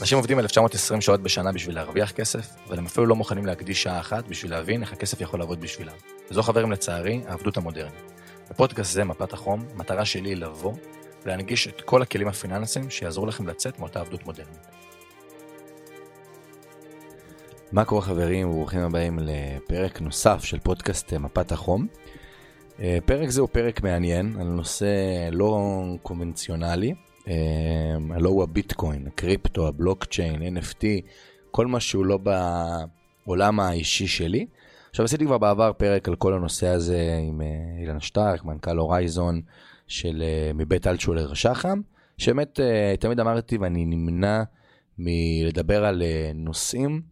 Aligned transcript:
אנשים 0.00 0.18
עובדים 0.18 0.38
1920 0.38 1.00
שעות 1.00 1.22
בשנה 1.22 1.52
בשביל 1.52 1.74
להרוויח 1.74 2.12
כסף, 2.12 2.50
אבל 2.66 2.78
הם 2.78 2.86
אפילו 2.86 3.06
לא 3.06 3.16
מוכנים 3.16 3.46
להקדיש 3.46 3.82
שעה 3.82 4.00
אחת 4.00 4.28
בשביל 4.28 4.50
להבין 4.50 4.82
איך 4.82 4.92
הכסף 4.92 5.20
יכול 5.20 5.40
לעבוד 5.40 5.60
בשבילם. 5.60 5.92
וזו 6.30 6.42
חברים 6.42 6.72
לצערי, 6.72 7.20
העבדות 7.26 7.56
המודרנית. 7.56 8.12
בפודקאסט 8.50 8.92
זה, 8.92 9.04
מפת 9.04 9.32
החום, 9.32 9.64
המטרה 9.74 10.04
שלי 10.04 10.28
היא 10.28 10.36
לבוא 10.36 10.72
ולהנגיש 11.24 11.68
את 11.68 11.80
כל 11.80 12.02
הכלים 12.02 12.28
הפיננסיים 12.28 12.90
שיעזרו 12.90 13.26
לכם 13.26 13.46
לצאת 13.46 13.78
מאותה 13.78 14.00
עבדות 14.00 14.26
מודרנית. 14.26 14.66
מה 17.72 17.84
קורה 17.84 18.02
חברים 18.02 18.50
וברוכים 18.50 18.80
הבאים 18.80 19.18
לפרק 19.22 20.00
נוסף 20.00 20.44
של 20.44 20.58
פודקאסט 20.58 21.12
מפת 21.12 21.52
החום. 21.52 21.86
אה, 22.80 22.98
פרק 23.04 23.30
זה 23.30 23.40
הוא 23.40 23.48
פרק 23.52 23.82
מעניין 23.82 24.36
על 24.40 24.46
נושא 24.46 24.86
לא 25.32 25.58
קונבנציונלי, 26.02 26.88
אה, 26.88 27.09
הלא 28.10 28.28
הוא 28.28 28.42
הביטקוין, 28.42 29.06
הקריפטו, 29.06 29.68
הבלוקצ'יין, 29.68 30.56
NFT, 30.56 30.84
כל 31.50 31.66
מה 31.66 31.80
שהוא 31.80 32.06
לא 32.06 32.18
בעולם 33.26 33.60
האישי 33.60 34.06
שלי. 34.06 34.46
עכשיו 34.90 35.04
עשיתי 35.04 35.24
כבר 35.24 35.38
בעבר 35.38 35.72
פרק 35.72 36.08
על 36.08 36.16
כל 36.16 36.34
הנושא 36.34 36.66
הזה 36.66 37.18
עם 37.28 37.40
אה, 37.40 37.46
אילן 37.80 38.00
שטרק, 38.00 38.44
מנכ"ל 38.44 38.76
הורייזון 38.76 39.40
של 39.86 40.22
מבית 40.54 40.86
אלטשולר 40.86 41.34
שחם, 41.34 41.80
שבאמת 42.18 42.60
תמיד 43.00 43.20
אמרתי 43.20 43.58
ואני 43.58 43.84
נמנע 43.84 44.42
מלדבר 44.98 45.84
על 45.84 46.02
נושאים. 46.34 47.02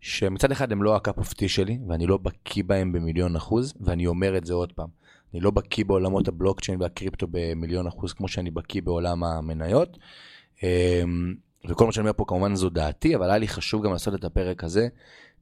שמצד 0.00 0.52
אחד 0.52 0.72
הם 0.72 0.82
לא 0.82 0.96
ה 0.96 1.02
cup 1.02 1.18
of 1.18 1.32
tea 1.32 1.48
שלי, 1.48 1.78
ואני 1.88 2.06
לא 2.06 2.16
בקיא 2.16 2.64
בהם 2.66 2.92
במיליון 2.92 3.36
אחוז, 3.36 3.74
ואני 3.80 4.06
אומר 4.06 4.36
את 4.36 4.44
זה 4.44 4.54
עוד 4.54 4.72
פעם. 4.72 4.88
אני 5.34 5.40
לא 5.40 5.50
בקיא 5.50 5.84
בעולמות 5.84 6.28
הבלוקצ'יין 6.28 6.80
והקריפטו 6.82 7.26
במיליון 7.30 7.86
אחוז 7.86 8.12
כמו 8.12 8.28
שאני 8.28 8.50
בקיא 8.50 8.82
בעולם 8.82 9.24
המניות. 9.24 9.98
אמ, 10.62 11.34
וכל 11.68 11.86
מה 11.86 11.92
שאני 11.92 12.02
אומר 12.02 12.12
פה 12.16 12.24
כמובן 12.28 12.54
זו 12.54 12.70
דעתי, 12.70 13.16
אבל 13.16 13.28
היה 13.30 13.38
לי 13.38 13.48
חשוב 13.48 13.84
גם 13.84 13.92
לעשות 13.92 14.14
את 14.14 14.24
הפרק 14.24 14.64
הזה, 14.64 14.88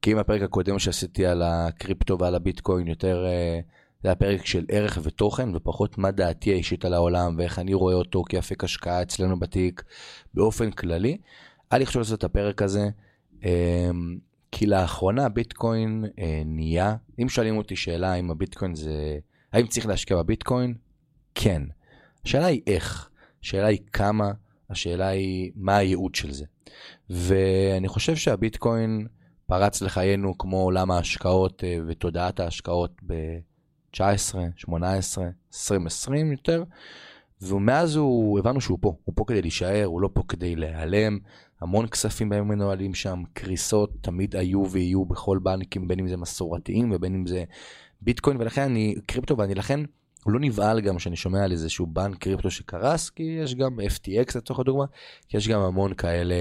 כי 0.01 0.11
אם 0.11 0.17
הפרק 0.17 0.41
הקודם 0.41 0.79
שעשיתי 0.79 1.25
על 1.25 1.41
הקריפטו 1.45 2.19
ועל 2.19 2.35
הביטקוין 2.35 2.87
יותר, 2.87 3.25
אה, 3.25 3.59
זה 4.03 4.07
היה 4.09 4.15
פרק 4.15 4.45
של 4.45 4.65
ערך 4.69 4.99
ותוכן, 5.03 5.55
ופחות 5.55 5.97
מה 5.97 6.11
דעתי 6.11 6.51
האישית 6.51 6.85
על 6.85 6.93
העולם, 6.93 7.35
ואיך 7.37 7.59
אני 7.59 7.73
רואה 7.73 7.93
אותו 7.93 8.23
כאפיק 8.29 8.63
השקעה 8.63 9.01
אצלנו 9.01 9.39
בתיק 9.39 9.83
באופן 10.33 10.71
כללי. 10.71 11.17
היה 11.71 11.79
לי 11.79 11.85
חשוב 11.85 11.99
לעשות 11.99 12.19
את 12.19 12.23
הפרק 12.23 12.61
הזה. 12.61 12.89
אמ, 13.43 14.17
כי 14.51 14.65
לאחרונה 14.65 15.29
ביטקוין 15.29 16.05
אה, 16.19 16.41
נהיה, 16.45 16.95
אם 17.21 17.29
שואלים 17.29 17.57
אותי 17.57 17.75
שאלה 17.75 18.11
האם 18.13 18.31
הביטקוין 18.31 18.75
זה, 18.75 19.17
האם 19.53 19.67
צריך 19.67 19.85
להשקיע 19.85 20.17
בביטקוין? 20.17 20.73
כן. 21.35 21.61
השאלה 22.25 22.45
היא 22.45 22.61
איך, 22.67 23.09
השאלה 23.43 23.67
היא 23.67 23.79
כמה, 23.93 24.31
השאלה 24.69 25.07
היא 25.07 25.51
מה 25.55 25.77
הייעוד 25.77 26.15
של 26.15 26.31
זה. 26.31 26.45
ואני 27.09 27.87
חושב 27.87 28.15
שהביטקוין 28.15 29.07
פרץ 29.45 29.81
לחיינו 29.81 30.37
כמו 30.37 30.61
עולם 30.61 30.91
ההשקעות 30.91 31.63
אה, 31.63 31.77
ותודעת 31.87 32.39
ההשקעות 32.39 32.91
ב-19, 33.05 33.99
18, 34.55 35.25
2020 35.53 36.31
יותר, 36.31 36.63
ומאז 37.41 37.95
הוא, 37.95 38.39
הבנו 38.39 38.61
שהוא 38.61 38.77
פה, 38.81 38.95
הוא 39.03 39.13
פה 39.15 39.23
כדי 39.27 39.41
להישאר, 39.41 39.85
הוא 39.85 40.01
לא 40.01 40.09
פה 40.13 40.23
כדי 40.27 40.55
להיעלם. 40.55 41.19
המון 41.61 41.87
כספים 41.87 42.29
בהם 42.29 42.47
מנוהלים 42.47 42.93
שם, 42.93 43.23
קריסות 43.33 43.91
תמיד 44.01 44.35
היו 44.35 44.69
ויהיו 44.71 45.05
בכל 45.05 45.39
בנקים, 45.43 45.87
בין 45.87 45.99
אם 45.99 46.07
זה 46.07 46.17
מסורתיים 46.17 46.91
ובין 46.91 47.15
אם 47.15 47.25
זה 47.25 47.43
ביטקוין, 48.01 48.37
ולכן 48.37 48.61
אני 48.61 48.95
קריפטו, 49.05 49.37
ואני 49.37 49.55
לכן 49.55 49.79
לא 50.25 50.39
נבהל 50.39 50.81
גם 50.81 50.99
שאני 50.99 51.15
שומע 51.15 51.43
על 51.43 51.51
איזשהו 51.51 51.85
בנק 51.85 52.17
קריפטו 52.17 52.51
שקרס, 52.51 53.09
כי 53.09 53.23
יש 53.23 53.55
גם 53.55 53.79
FTX 53.79 54.37
לצורך 54.37 54.59
הדוגמה, 54.59 54.85
כי 55.27 55.37
יש 55.37 55.47
גם 55.47 55.61
המון 55.61 55.93
כאלה, 55.93 56.35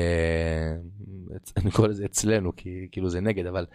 אני 1.56 1.70
קורא 1.70 1.88
לזה 1.88 2.04
אצלנו, 2.04 2.56
כי 2.56 2.88
כאילו 2.92 3.10
זה 3.10 3.20
נגד, 3.20 3.47
אבל 3.47 3.66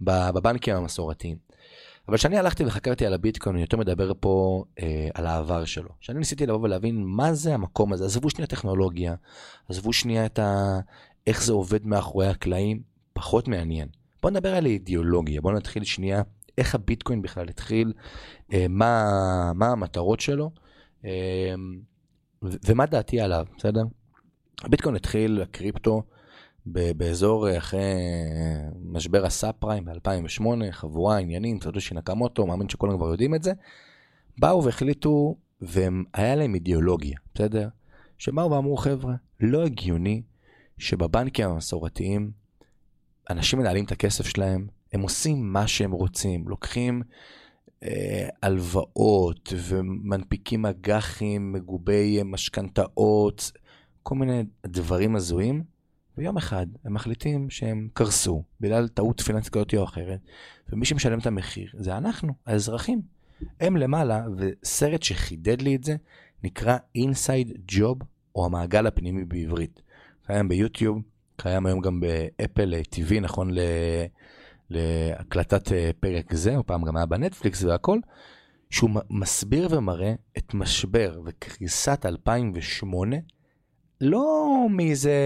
בבנקים 0.00 0.76
המסורתיים. 0.76 1.36
אבל 2.08 2.16
כשאני 2.16 2.38
הלכתי 2.38 2.64
וחקרתי 2.64 3.06
על 3.06 3.14
הביטקוין, 3.14 3.54
אני 3.54 3.62
יותר 3.62 3.76
מדבר 3.76 4.12
פה 4.20 4.64
אה, 4.82 5.08
על 5.14 5.26
העבר 5.26 5.64
שלו. 5.64 5.88
כשאני 6.00 6.18
ניסיתי 6.18 6.46
לבוא 6.46 6.60
ולהבין 6.62 7.04
מה 7.06 7.34
זה 7.34 7.54
המקום 7.54 7.92
הזה, 7.92 8.04
עזבו 8.04 8.30
שנייה 8.30 8.46
טכנולוגיה, 8.46 9.14
עזבו 9.68 9.92
שנייה 9.92 10.26
את 10.26 10.38
ה... 10.38 10.78
איך 11.26 11.44
זה 11.44 11.52
עובד 11.52 11.86
מאחורי 11.86 12.26
הקלעים, 12.26 12.82
פחות 13.12 13.48
מעניין. 13.48 13.88
בואו 14.22 14.32
נדבר 14.32 14.54
על 14.54 14.66
אידיאולוגיה, 14.66 15.40
בואו 15.40 15.54
נתחיל 15.54 15.84
שנייה 15.84 16.22
איך 16.58 16.74
הביטקוין 16.74 17.22
בכלל 17.22 17.48
התחיל, 17.48 17.92
אה, 18.52 18.66
מה, 18.68 19.52
מה 19.54 19.66
המטרות 19.66 20.20
שלו, 20.20 20.50
אה, 21.04 21.54
ומה 22.42 22.86
דעתי 22.86 23.20
עליו, 23.20 23.46
בסדר? 23.58 23.82
הביטקוין 24.64 24.96
התחיל, 24.96 25.42
הקריפטו, 25.42 26.02
באזור 26.66 27.48
אה, 27.48 27.58
אחרי 27.58 27.94
משבר 28.82 29.26
הסאב 29.26 29.54
פריים 29.58 29.84
ב-2008, 29.84 30.44
חבורה, 30.70 31.18
עניינים, 31.18 31.60
סטוטושי 31.60 31.94
נקמוטו, 31.94 32.46
מאמין 32.46 32.68
שכולם 32.68 32.96
כבר 32.96 33.10
יודעים 33.10 33.34
את 33.34 33.42
זה, 33.42 33.52
באו 34.38 34.64
והחליטו, 34.64 35.36
והיה 35.60 36.34
להם 36.34 36.54
אידיאולוגיה, 36.54 37.18
בסדר? 37.34 37.68
שבאו 38.18 38.50
ואמרו, 38.50 38.76
חבר'ה, 38.76 39.14
לא 39.40 39.64
הגיוני 39.64 40.22
שבבנקים 40.78 41.48
המסורתיים 41.48 42.30
אנשים 43.30 43.58
מנהלים 43.58 43.84
את 43.84 43.92
הכסף 43.92 44.26
שלהם, 44.26 44.66
הם 44.96 45.02
עושים 45.02 45.52
מה 45.52 45.66
שהם 45.66 45.92
רוצים, 45.92 46.48
לוקחים 46.48 47.02
אה, 47.82 48.28
הלוואות 48.42 49.52
ומנפיקים 49.56 50.66
אג"חים 50.66 51.52
מגובי 51.52 52.20
משכנתאות, 52.24 53.52
כל 54.02 54.14
מיני 54.14 54.44
דברים 54.66 55.16
הזויים. 55.16 55.62
ויום 56.18 56.36
אחד 56.36 56.66
הם 56.84 56.94
מחליטים 56.94 57.50
שהם 57.50 57.88
קרסו 57.92 58.42
בגלל 58.60 58.88
טעות 58.88 59.20
פיננסית 59.20 59.52
כזאת 59.52 59.74
או 59.74 59.84
אחרת, 59.84 60.20
ומי 60.72 60.86
שמשלם 60.86 61.18
את 61.18 61.26
המחיר 61.26 61.70
זה 61.78 61.96
אנחנו, 61.96 62.34
האזרחים. 62.46 63.02
הם 63.60 63.76
למעלה, 63.76 64.26
וסרט 64.36 65.02
שחידד 65.02 65.62
לי 65.62 65.76
את 65.76 65.84
זה 65.84 65.96
נקרא 66.44 66.78
Inside 66.98 67.72
Job, 67.72 68.04
או 68.34 68.46
המעגל 68.46 68.86
הפנימי 68.86 69.24
בעברית. 69.24 69.82
קיים 70.26 70.48
ביוטיוב, 70.48 71.02
קיים 71.36 71.66
היום 71.66 71.80
גם 71.80 72.00
באפל 72.00 72.74
TV, 72.94 73.20
נכון 73.20 73.50
ל... 73.50 73.60
להקלטת 74.70 75.72
אה, 75.72 75.90
פרק 76.00 76.34
זה, 76.34 76.56
או 76.56 76.66
פעם 76.66 76.84
גם 76.84 76.96
היה 76.96 77.06
בנטפליקס 77.06 77.62
והכל, 77.62 77.98
שהוא 78.70 78.90
מסביר 79.10 79.68
ומראה 79.70 80.14
את 80.38 80.54
משבר 80.54 81.20
וקריסת 81.24 82.06
2008, 82.06 83.16
לא 84.00 84.46
מאיזה 84.70 85.20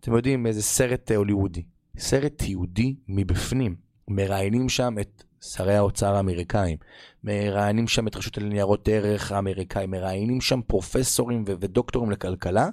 אתם 0.00 0.14
יודעים, 0.14 0.46
איזה 0.46 0.62
סרט 0.62 1.10
הוליוודי. 1.10 1.62
סרט 1.98 2.42
יהודי 2.42 2.94
מבפנים. 3.08 3.76
מראיינים 4.08 4.68
שם 4.68 4.94
את 5.00 5.24
שרי 5.40 5.76
האוצר 5.76 6.14
האמריקאים, 6.14 6.78
מראיינים 7.24 7.88
שם 7.88 8.06
את 8.06 8.16
רשות 8.16 8.38
לניירות 8.38 8.88
ערך 8.88 9.32
האמריקאים, 9.32 9.90
מראיינים 9.90 10.40
שם 10.40 10.60
פרופסורים 10.66 11.44
ו- 11.46 11.52
ודוקטורים 11.60 12.10
לכלכלה, 12.10 12.68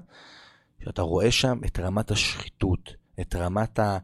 שאתה 0.83 1.01
רואה 1.01 1.31
שם 1.31 1.59
את 1.65 1.79
רמת 1.79 2.11
השחיתות, 2.11 2.93
את 3.21 3.35
רמת 3.35 3.79
ה... 3.79 3.97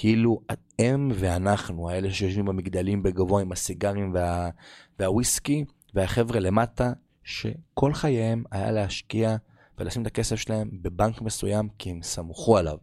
כאילו 0.00 0.40
הם 0.78 1.10
ואנחנו, 1.14 1.90
האלה 1.90 2.12
שיושבים 2.12 2.44
במגדלים 2.44 3.02
בגבוה 3.02 3.42
עם 3.42 3.52
הסיגרים 3.52 4.14
וה... 4.14 4.50
והוויסקי, 4.98 5.64
והחבר'ה 5.94 6.40
למטה, 6.40 6.92
שכל 7.24 7.92
חייהם 7.94 8.44
היה 8.50 8.70
להשקיע 8.70 9.36
ולשים 9.78 10.02
את 10.02 10.06
הכסף 10.06 10.36
שלהם 10.36 10.70
בבנק 10.72 11.20
מסוים 11.20 11.68
כי 11.78 11.90
הם 11.90 12.02
סמכו 12.02 12.58
עליו. 12.58 12.76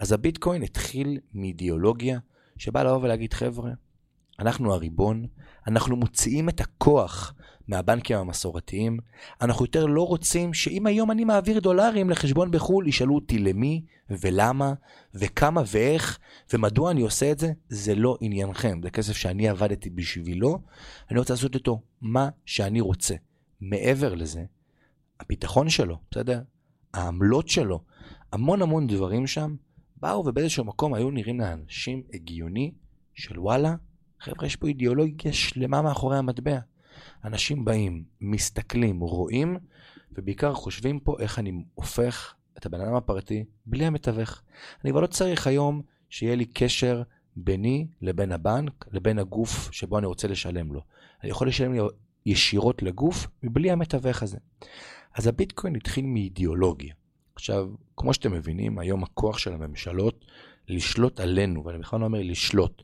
אז 0.00 0.12
הביטקוין 0.12 0.62
התחיל 0.62 1.18
מאידיאולוגיה 1.34 2.18
שבאה 2.56 2.84
לבוא 2.84 2.98
ולהגיד, 3.02 3.32
חבר'ה, 3.32 3.70
אנחנו 4.38 4.74
הריבון, 4.74 5.26
אנחנו 5.66 5.96
מוציאים 5.96 6.48
את 6.48 6.60
הכוח 6.60 7.34
מהבנקים 7.68 8.16
המסורתיים, 8.16 8.98
אנחנו 9.40 9.64
יותר 9.64 9.86
לא 9.86 10.06
רוצים 10.06 10.54
שאם 10.54 10.86
היום 10.86 11.10
אני 11.10 11.24
מעביר 11.24 11.60
דולרים 11.60 12.10
לחשבון 12.10 12.50
בחו"ל, 12.50 12.88
ישאלו 12.88 13.14
אותי 13.14 13.38
למי 13.38 13.84
ולמה 14.10 14.72
וכמה 15.14 15.62
ואיך 15.66 16.18
ומדוע 16.52 16.90
אני 16.90 17.00
עושה 17.00 17.32
את 17.32 17.38
זה, 17.38 17.52
זה 17.68 17.94
לא 17.94 18.16
עניינכם, 18.20 18.80
זה 18.82 18.90
כסף 18.90 19.16
שאני 19.16 19.48
עבדתי 19.48 19.90
בשבילו, 19.90 20.58
אני 21.10 21.18
רוצה 21.18 21.32
לעשות 21.32 21.54
איתו 21.54 21.82
מה 22.00 22.28
שאני 22.46 22.80
רוצה. 22.80 23.14
מעבר 23.60 24.14
לזה, 24.14 24.44
הביטחון 25.20 25.68
שלו, 25.68 25.98
בסדר? 26.10 26.40
העמלות 26.94 27.48
שלו, 27.48 27.80
המון 28.32 28.62
המון 28.62 28.86
דברים 28.86 29.26
שם, 29.26 29.54
באו 29.96 30.26
ובאיזשהו 30.26 30.64
מקום 30.64 30.94
היו 30.94 31.10
נראים 31.10 31.40
לאנשים 31.40 32.02
הגיוני 32.14 32.72
של 33.14 33.40
וואלה, 33.40 33.74
חבר'ה, 34.20 34.46
יש 34.46 34.56
פה 34.56 34.66
אידיאולוגיה 34.66 35.32
שלמה 35.32 35.82
מאחורי 35.82 36.18
המטבע. 36.18 36.58
אנשים 37.24 37.64
באים, 37.64 38.04
מסתכלים, 38.20 39.00
רואים, 39.00 39.56
ובעיקר 40.12 40.54
חושבים 40.54 41.00
פה 41.00 41.16
איך 41.20 41.38
אני 41.38 41.52
הופך 41.74 42.34
את 42.58 42.66
הבן 42.66 42.80
אדם 42.80 42.94
הפרטי 42.94 43.44
בלי 43.66 43.86
המתווך. 43.86 44.42
אני 44.84 44.90
כבר 44.90 45.00
לא 45.00 45.06
צריך 45.06 45.46
היום 45.46 45.82
שיהיה 46.08 46.34
לי 46.34 46.44
קשר 46.44 47.02
ביני 47.36 47.86
לבין 48.02 48.32
הבנק, 48.32 48.84
לבין 48.92 49.18
הגוף 49.18 49.72
שבו 49.72 49.98
אני 49.98 50.06
רוצה 50.06 50.28
לשלם 50.28 50.72
לו. 50.72 50.80
אני 51.22 51.30
יכול 51.30 51.48
לשלם 51.48 51.72
לי 51.72 51.80
ישירות 52.26 52.82
לגוף 52.82 53.26
מבלי 53.42 53.70
המתווך 53.70 54.22
הזה. 54.22 54.38
אז 55.14 55.26
הביטקוין 55.26 55.76
התחיל 55.76 56.06
מאידיאולוגיה. 56.06 56.94
עכשיו, 57.34 57.68
כמו 57.96 58.14
שאתם 58.14 58.32
מבינים, 58.32 58.78
היום 58.78 59.04
הכוח 59.04 59.38
של 59.38 59.52
הממשלות 59.52 60.24
לשלוט 60.68 61.20
עלינו, 61.20 61.64
ואני 61.64 61.78
בכלל 61.78 62.00
לא 62.00 62.04
אומר 62.04 62.20
לשלוט, 62.22 62.82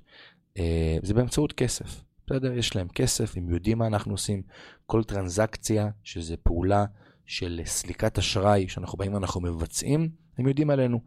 אה, 0.59 0.97
זה 1.03 1.15
באמצעות 1.15 1.53
כסף. 1.53 2.03
בסדר? 2.31 2.53
יש 2.53 2.77
להם 2.77 2.89
כסף, 2.89 3.37
הם 3.37 3.51
יודעים 3.51 3.79
מה 3.79 3.87
אנחנו 3.87 4.13
עושים. 4.13 4.43
כל 4.87 5.05
טרנזקציה, 5.05 5.89
שזה 6.03 6.37
פעולה 6.37 6.85
של 7.27 7.61
סליקת 7.65 8.19
אשראי, 8.19 8.69
שאנחנו 8.69 8.99
באים 8.99 9.15
ואנחנו 9.15 9.41
מבצעים, 9.41 10.09
הם 10.39 10.49
יודעים 10.49 10.71
עלינו. 10.71 11.01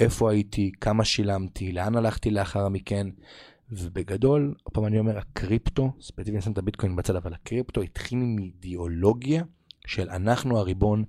איפה 0.00 0.30
הייתי, 0.30 0.72
כמה 0.80 1.04
שילמתי, 1.04 1.72
לאן 1.72 1.96
הלכתי 1.96 2.30
לאחר 2.30 2.68
מכן. 2.68 3.06
ובגדול, 3.70 4.54
עוד 4.62 4.74
פעם 4.74 4.86
אני 4.86 4.98
אומר, 4.98 5.18
הקריפטו, 5.18 5.92
ספציפית 6.00 6.34
אני 6.34 6.42
שם 6.42 6.52
את 6.52 6.58
הביטקוין 6.58 6.96
בצד, 6.96 7.16
אבל 7.16 7.34
הקריפטו 7.34 7.82
התחיל 7.82 8.18
עם 8.18 8.36
אידיאולוגיה 8.38 9.44
של 9.86 10.10
אנחנו 10.10 10.58
הריבון, 10.58 11.04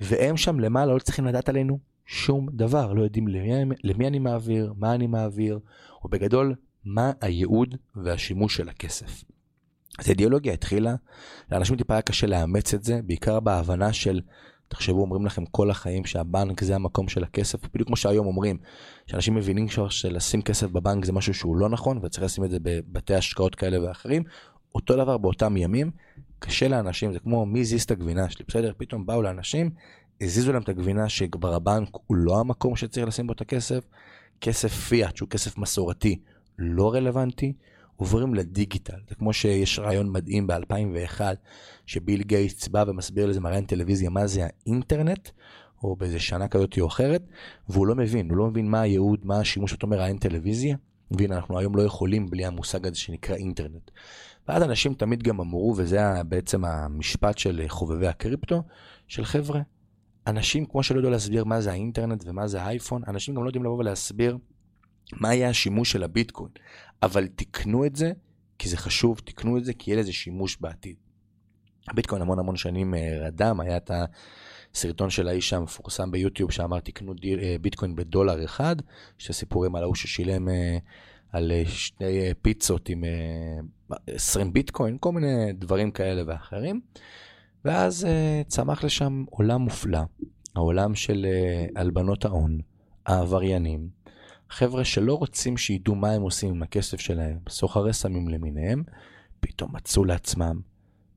והם 0.00 0.36
שם 0.36 0.60
למעלה 0.60 0.94
לא 0.94 0.98
צריכים 0.98 1.24
לדעת 1.24 1.48
עלינו 1.48 1.78
שום 2.06 2.48
דבר, 2.52 2.92
לא 2.92 3.02
יודעים 3.02 3.28
למי, 3.28 3.74
למי 3.84 4.06
אני 4.06 4.18
מעביר, 4.18 4.74
מה 4.76 4.94
אני 4.94 5.06
מעביר, 5.06 5.58
או 6.04 6.08
בגדול, 6.08 6.54
מה 6.86 7.12
הייעוד 7.20 7.76
והשימוש 7.96 8.56
של 8.56 8.68
הכסף. 8.68 9.24
אז 9.98 10.06
האידיאולוגיה 10.06 10.52
התחילה, 10.52 10.94
לאנשים 11.52 11.76
טיפה 11.76 11.94
היה 11.94 12.02
קשה 12.02 12.26
לאמץ 12.26 12.74
את 12.74 12.84
זה, 12.84 13.00
בעיקר 13.02 13.40
בהבנה 13.40 13.92
של, 13.92 14.20
תחשבו, 14.68 15.00
אומרים 15.00 15.26
לכם 15.26 15.46
כל 15.46 15.70
החיים 15.70 16.04
שהבנק 16.04 16.64
זה 16.64 16.74
המקום 16.74 17.08
של 17.08 17.24
הכסף, 17.24 17.58
בדיוק 17.74 17.86
כמו 17.86 17.96
שהיום 17.96 18.26
אומרים, 18.26 18.58
שאנשים 19.06 19.34
מבינים 19.34 19.66
שלשים 19.88 20.42
כסף 20.42 20.66
בבנק 20.66 21.04
זה 21.04 21.12
משהו 21.12 21.34
שהוא 21.34 21.56
לא 21.56 21.68
נכון, 21.68 21.98
וצריך 22.02 22.24
לשים 22.24 22.44
את 22.44 22.50
זה 22.50 22.58
בבתי 22.62 23.14
השקעות 23.14 23.54
כאלה 23.54 23.88
ואחרים, 23.88 24.22
אותו 24.74 24.96
דבר 24.96 25.18
באותם 25.18 25.56
ימים, 25.56 25.90
קשה 26.38 26.68
לאנשים, 26.68 27.12
זה 27.12 27.18
כמו 27.18 27.46
מי 27.46 27.60
הזיז 27.60 27.82
את 27.82 27.90
הגבינה 27.90 28.30
שלי, 28.30 28.44
בסדר? 28.48 28.72
פתאום 28.76 29.06
באו 29.06 29.22
לאנשים, 29.22 29.70
הזיזו 30.20 30.52
להם 30.52 30.62
את 30.62 30.68
הגבינה 30.68 31.08
שכבר 31.08 31.54
הבנק 31.54 31.88
הוא 32.06 32.16
לא 32.16 32.40
המקום 32.40 32.76
שצריך 32.76 33.06
לשים 33.06 33.26
בו 33.26 33.32
את 33.32 33.40
הכסף, 33.40 33.84
כסף 34.40 34.72
פיאט 34.72 35.16
שהוא 35.16 35.28
כסף 35.28 35.58
מסורתי 35.58 36.18
לא 36.58 36.94
רלוונטי, 36.94 37.52
עוברים 37.96 38.34
לדיגיטל. 38.34 38.98
זה 39.08 39.14
כמו 39.14 39.32
שיש 39.32 39.78
רעיון 39.78 40.12
מדהים 40.12 40.46
ב-2001, 40.46 41.20
שביל 41.86 42.22
גייטס 42.22 42.68
בא 42.68 42.84
ומסביר 42.86 43.26
לזה 43.26 43.40
מראיין 43.40 43.64
טלוויזיה 43.64 44.10
מה 44.10 44.26
זה 44.26 44.46
האינטרנט, 44.46 45.28
או 45.82 45.96
באיזה 45.96 46.18
שנה 46.18 46.48
כזאת 46.48 46.78
או 46.80 46.86
אחרת, 46.86 47.22
והוא 47.68 47.86
לא 47.86 47.94
מבין, 47.94 48.30
הוא 48.30 48.36
לא 48.36 48.46
מבין 48.46 48.70
מה 48.70 48.80
הייעוד, 48.80 49.20
מה 49.22 49.40
השימוש, 49.40 49.74
אתה 49.74 49.86
אומר 49.86 49.96
מראיין 49.96 50.18
טלוויזיה. 50.18 50.76
והנה, 51.10 51.36
אנחנו 51.36 51.58
היום 51.58 51.76
לא 51.76 51.82
יכולים 51.82 52.30
בלי 52.30 52.44
המושג 52.44 52.86
הזה 52.86 52.96
שנקרא 52.96 53.36
אינטרנט. 53.36 53.90
ואז 54.48 54.62
אנשים 54.62 54.94
תמיד 54.94 55.22
גם 55.22 55.40
אמרו, 55.40 55.74
וזה 55.76 56.22
בעצם 56.28 56.64
המשפט 56.64 57.38
של 57.38 57.64
חובבי 57.68 58.06
הקריפטו, 58.06 58.62
של 59.08 59.24
חבר'ה, 59.24 59.60
אנשים 60.26 60.66
כמו 60.66 60.82
שלא 60.82 60.98
ידעו 60.98 61.10
להסביר 61.10 61.44
מה 61.44 61.60
זה 61.60 61.70
האינטרנט 61.70 62.24
ומה 62.26 62.46
זה 62.46 62.62
האייפון, 62.62 63.02
אנשים 63.08 63.34
גם 63.34 63.42
לא 63.42 63.48
יודעים 63.48 63.64
לבוא 63.64 63.78
ולהסביר 63.78 64.38
מה 65.12 65.34
יהיה 65.34 65.48
השימוש 65.48 65.92
של 65.92 66.02
הביטקוין. 66.02 66.50
אבל 67.02 67.26
תקנו 67.26 67.84
את 67.86 67.96
זה, 67.96 68.12
כי 68.58 68.68
זה 68.68 68.76
חשוב, 68.76 69.20
תקנו 69.24 69.58
את 69.58 69.64
זה, 69.64 69.72
כי 69.72 69.90
יהיה 69.90 70.00
לזה 70.00 70.12
שימוש 70.12 70.56
בעתיד. 70.60 70.96
הביטקוין 71.88 72.22
המון 72.22 72.38
המון 72.38 72.56
שנים 72.56 72.94
אה, 72.94 73.18
רדם, 73.20 73.60
היה 73.60 73.76
את 73.76 73.90
הסרטון 74.74 75.10
של 75.10 75.28
האיש 75.28 75.52
המפורסם 75.52 76.10
ביוטיוב 76.10 76.50
שאמר 76.50 76.80
תקנו 76.80 77.14
דיל, 77.14 77.40
אה, 77.40 77.56
ביטקוין 77.60 77.96
בדולר 77.96 78.44
אחד, 78.44 78.76
יש 79.20 79.30
סיפורים 79.30 79.76
על 79.76 79.82
ההוא 79.82 79.94
ששילם 79.94 80.48
אה, 80.48 80.78
על 81.32 81.52
שני 81.66 82.34
פיצות 82.42 82.88
עם 82.88 83.04
20 84.06 84.52
ביטקוין, 84.52 84.96
כל 85.00 85.12
מיני 85.12 85.52
דברים 85.52 85.90
כאלה 85.90 86.22
ואחרים. 86.26 86.80
ואז 87.64 88.06
צמח 88.46 88.84
לשם 88.84 89.24
עולם 89.30 89.60
מופלא, 89.60 90.00
העולם 90.54 90.94
של 90.94 91.26
הלבנות 91.76 92.24
ההון, 92.24 92.58
העבריינים, 93.06 93.88
חבר'ה 94.50 94.84
שלא 94.84 95.14
רוצים 95.14 95.56
שידעו 95.56 95.94
מה 95.94 96.10
הם 96.10 96.22
עושים 96.22 96.50
עם 96.50 96.62
הכסף 96.62 97.00
שלהם, 97.00 97.38
סוחרי 97.48 97.92
סמים 97.92 98.28
למיניהם, 98.28 98.82
פתאום 99.40 99.76
מצאו 99.76 100.04
לעצמם 100.04 100.60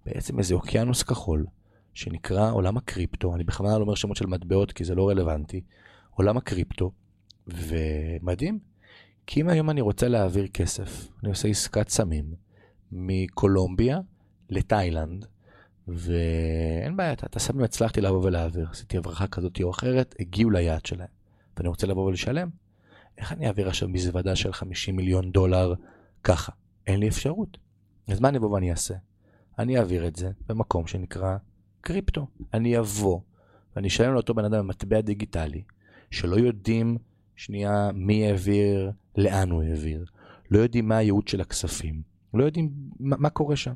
בעצם 0.05 0.39
איזה 0.39 0.53
אוקיינוס 0.53 1.03
כחול, 1.03 1.45
שנקרא 1.93 2.51
עולם 2.51 2.77
הקריפטו, 2.77 3.35
אני 3.35 3.43
בכוונה 3.43 3.77
לא 3.77 3.83
אומר 3.83 3.95
שמות 3.95 4.17
של 4.17 4.25
מטבעות 4.25 4.71
כי 4.71 4.83
זה 4.83 4.95
לא 4.95 5.09
רלוונטי, 5.09 5.61
עולם 6.09 6.37
הקריפטו, 6.37 6.91
ומדהים, 7.47 8.59
כי 9.27 9.41
אם 9.41 9.49
היום 9.49 9.69
אני 9.69 9.81
רוצה 9.81 10.07
להעביר 10.07 10.47
כסף, 10.47 11.07
אני 11.23 11.29
עושה 11.29 11.47
עסקת 11.47 11.89
סמים 11.89 12.33
מקולומביה 12.91 13.99
לתאילנד, 14.49 15.25
ואין 15.87 16.97
בעיה, 16.97 17.13
את 17.13 17.35
הסמים 17.35 17.63
הצלחתי 17.63 18.01
לבוא 18.01 18.23
ולהעביר, 18.23 18.67
עשיתי 18.71 18.97
הברחה 18.97 19.27
כזאת 19.27 19.61
או 19.61 19.69
אחרת, 19.69 20.15
הגיעו 20.19 20.49
ליעד 20.49 20.85
שלהם, 20.85 21.07
ואני 21.57 21.69
רוצה 21.69 21.87
לבוא 21.87 22.05
ולשלם, 22.05 22.49
איך 23.19 23.31
אני 23.31 23.47
אעביר 23.47 23.67
עכשיו 23.67 23.89
מזוודה 23.89 24.35
של 24.35 24.53
50 24.53 24.95
מיליון 24.95 25.31
דולר 25.31 25.73
ככה? 26.23 26.51
אין 26.87 26.99
לי 26.99 27.07
אפשרות. 27.07 27.57
אז 28.07 28.19
מה 28.19 28.29
אני 28.29 28.37
אבוא 28.37 28.49
ואני 28.49 28.71
אעשה? 28.71 28.93
אני 29.59 29.79
אעביר 29.79 30.07
את 30.07 30.15
זה 30.15 30.29
במקום 30.47 30.87
שנקרא 30.87 31.37
קריפטו. 31.81 32.27
אני 32.53 32.79
אבוא 32.79 33.19
ואני 33.75 33.87
אשלם 33.87 34.13
לאותו 34.13 34.33
בן 34.33 34.45
אדם 34.45 34.59
במטבע 34.59 35.01
דיגיטלי, 35.01 35.63
שלא 36.11 36.35
יודעים 36.35 36.97
שנייה 37.35 37.91
מי 37.93 38.27
העביר, 38.27 38.91
לאן 39.17 39.49
הוא 39.49 39.63
העביר, 39.63 40.05
לא 40.51 40.59
יודעים 40.59 40.87
מה 40.87 40.97
הייעוד 40.97 41.27
של 41.27 41.41
הכספים, 41.41 42.01
לא 42.33 42.43
יודעים 42.43 42.69
מה, 42.99 43.15
מה 43.19 43.29
קורה 43.29 43.55
שם. 43.55 43.73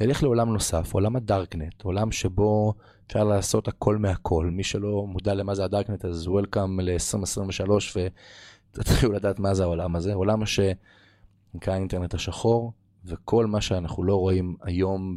נלך 0.00 0.22
לעולם 0.22 0.52
נוסף, 0.52 0.94
עולם 0.94 1.16
הדארקנט, 1.16 1.82
עולם 1.82 2.12
שבו 2.12 2.74
אפשר 3.06 3.24
לעשות 3.24 3.68
הכל 3.68 3.96
מהכל. 3.96 4.50
מי 4.52 4.62
שלא 4.62 5.06
מודע 5.06 5.34
למה 5.34 5.54
זה 5.54 5.64
הדארקנט, 5.64 6.04
אז 6.04 6.28
וולקאם 6.28 6.80
ל-2023 6.80 7.70
תתחילו 8.72 9.12
לדעת 9.12 9.38
מה 9.38 9.54
זה 9.54 9.62
העולם 9.62 9.96
הזה, 9.96 10.14
עולם 10.14 10.42
שנקרא 10.46 11.72
האינטרנט 11.72 12.14
השחור, 12.14 12.72
וכל 13.04 13.46
מה 13.46 13.60
שאנחנו 13.60 14.04
לא 14.04 14.16
רואים 14.16 14.56
היום 14.62 15.16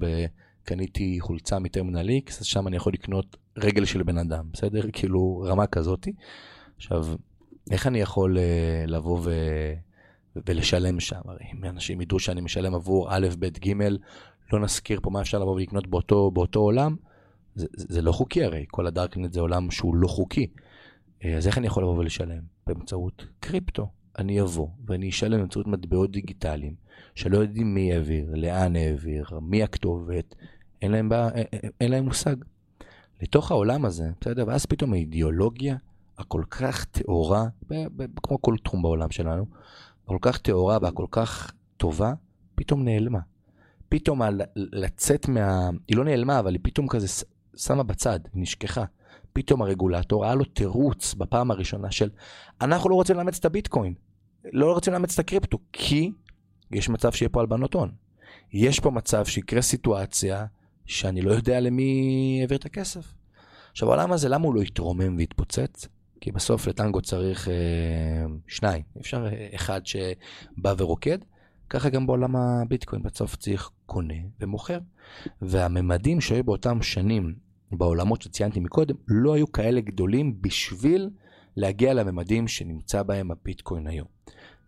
קניתי 0.63 1.17
חולצה 1.19 1.59
מטרמינל 1.59 2.09
X, 2.09 2.31
אז 2.39 2.45
שם 2.45 2.67
אני 2.67 2.75
יכול 2.75 2.93
לקנות 2.93 3.37
רגל 3.57 3.85
של 3.85 4.03
בן 4.03 4.17
אדם, 4.17 4.45
בסדר? 4.53 4.81
כאילו 4.93 5.43
רמה 5.47 5.67
כזאתי. 5.67 6.13
עכשיו, 6.77 7.05
איך 7.71 7.87
אני 7.87 7.99
יכול 7.99 8.37
uh, 8.37 8.89
לבוא 8.89 9.19
ו... 9.23 9.31
ולשלם 10.47 10.99
שם? 10.99 11.19
הרי 11.25 11.45
אם 11.53 11.63
אנשים 11.63 12.01
ידעו 12.01 12.19
שאני 12.19 12.41
משלם 12.41 12.75
עבור 12.75 13.07
א', 13.09 13.27
ב', 13.39 13.45
ג', 13.45 13.73
לא 14.53 14.59
נזכיר 14.59 14.99
פה 15.03 15.09
מה 15.09 15.21
אפשר 15.21 15.39
לבוא 15.39 15.55
ולקנות 15.55 15.87
באותו, 15.87 16.31
באותו 16.31 16.59
עולם, 16.59 16.95
זה, 17.55 17.67
זה, 17.75 17.85
זה 17.89 18.01
לא 18.01 18.11
חוקי 18.11 18.43
הרי, 18.43 18.65
כל 18.67 18.87
הדארקנט 18.87 19.33
זה 19.33 19.39
עולם 19.39 19.71
שהוא 19.71 19.95
לא 19.95 20.07
חוקי. 20.07 20.47
אה, 21.23 21.37
אז 21.37 21.47
איך 21.47 21.57
אני 21.57 21.67
יכול 21.67 21.83
לבוא 21.83 21.97
ולשלם? 21.97 22.54
באמצעות 22.67 23.25
קריפטו. 23.39 23.89
אני 24.17 24.41
אבוא 24.41 24.67
ואני 24.85 25.09
אשלם 25.09 25.39
באמצעות 25.39 25.67
מטבעות 25.67 26.11
דיגיטליים, 26.11 26.75
שלא 27.15 27.37
יודעים 27.37 27.75
מי 27.75 27.93
העביר, 27.93 28.31
לאן 28.35 28.75
העביר, 28.75 29.25
מי 29.41 29.63
הכתובת, 29.63 30.35
אין 30.81 30.91
להם, 30.91 31.09
בא, 31.09 31.29
אה, 31.29 31.43
אה, 31.53 31.69
אין 31.81 31.91
להם 31.91 32.05
מושג. 32.05 32.35
לתוך 33.21 33.51
העולם 33.51 33.85
הזה, 33.85 34.09
בסדר? 34.21 34.43
ואז 34.47 34.65
פתאום 34.65 34.93
האידיאולוגיה 34.93 35.75
הכל 36.17 36.43
כך 36.49 36.85
טהורה, 36.85 37.45
כמו 38.23 38.41
כל 38.41 38.55
תחום 38.63 38.81
בעולם 38.81 39.11
שלנו, 39.11 39.45
הכל 40.03 40.17
כך 40.21 40.37
טהורה 40.37 40.77
והכל 40.81 41.05
כך 41.11 41.51
טובה, 41.77 42.13
פתאום 42.55 42.83
נעלמה. 42.83 43.19
פתאום 43.89 44.21
לצאת 44.55 45.27
מה... 45.27 45.69
היא 45.87 45.97
לא 45.97 46.03
נעלמה, 46.03 46.39
אבל 46.39 46.53
היא 46.53 46.59
פתאום 46.63 46.87
כזה 46.87 47.07
שמה 47.55 47.83
בצד, 47.83 48.19
נשכחה. 48.33 48.85
פתאום 49.35 49.61
הרגולטור, 49.61 50.25
היה 50.25 50.35
לו 50.35 50.45
תירוץ 50.45 51.13
בפעם 51.13 51.51
הראשונה 51.51 51.91
של 51.91 52.09
אנחנו 52.61 52.89
לא 52.89 52.95
רוצים 52.95 53.17
לאמץ 53.17 53.39
את 53.39 53.45
הביטקוין, 53.45 53.93
לא 54.53 54.73
רוצים 54.73 54.93
לאמץ 54.93 55.13
את 55.13 55.19
הקריפטו, 55.19 55.57
כי 55.73 56.11
יש 56.71 56.89
מצב 56.89 57.11
שיהיה 57.11 57.29
פה 57.29 57.39
הלבנות 57.39 57.73
הון. 57.73 57.91
יש 58.53 58.79
פה 58.79 58.91
מצב 58.91 59.25
שיקרה 59.25 59.61
סיטואציה 59.61 60.45
שאני 60.85 61.21
לא 61.21 61.31
יודע 61.31 61.59
למי 61.59 62.37
העביר 62.41 62.57
את 62.57 62.65
הכסף. 62.65 63.13
עכשיו 63.71 63.87
העולם 63.89 64.11
הזה, 64.11 64.29
למה 64.29 64.45
הוא 64.45 64.55
לא 64.55 64.61
יתרומם 64.61 65.15
ויתפוצץ? 65.17 65.87
כי 66.21 66.31
בסוף 66.31 66.67
לטנגו 66.67 67.01
צריך 67.01 67.47
אה, 67.47 67.53
שניים, 68.47 68.83
אפשר 68.99 69.25
אה, 69.25 69.47
אחד 69.55 69.81
שבא 69.85 70.73
ורוקד, 70.77 71.17
ככה 71.69 71.89
גם 71.89 72.07
בעולם 72.07 72.35
הביטקוין, 72.35 73.03
בסוף 73.03 73.35
צריך 73.35 73.69
קונה 73.85 74.13
ומוכר. 74.39 74.79
והממדים 75.41 76.21
שהיו 76.21 76.43
באותם 76.43 76.81
שנים 76.81 77.44
בעולמות 77.77 78.21
שציינתי 78.21 78.59
מקודם, 78.59 78.95
לא 79.07 79.33
היו 79.33 79.51
כאלה 79.51 79.81
גדולים 79.81 80.41
בשביל 80.41 81.09
להגיע 81.57 81.93
לממדים 81.93 82.47
שנמצא 82.47 83.03
בהם 83.03 83.31
הביטקוין 83.31 83.87
היום. 83.87 84.07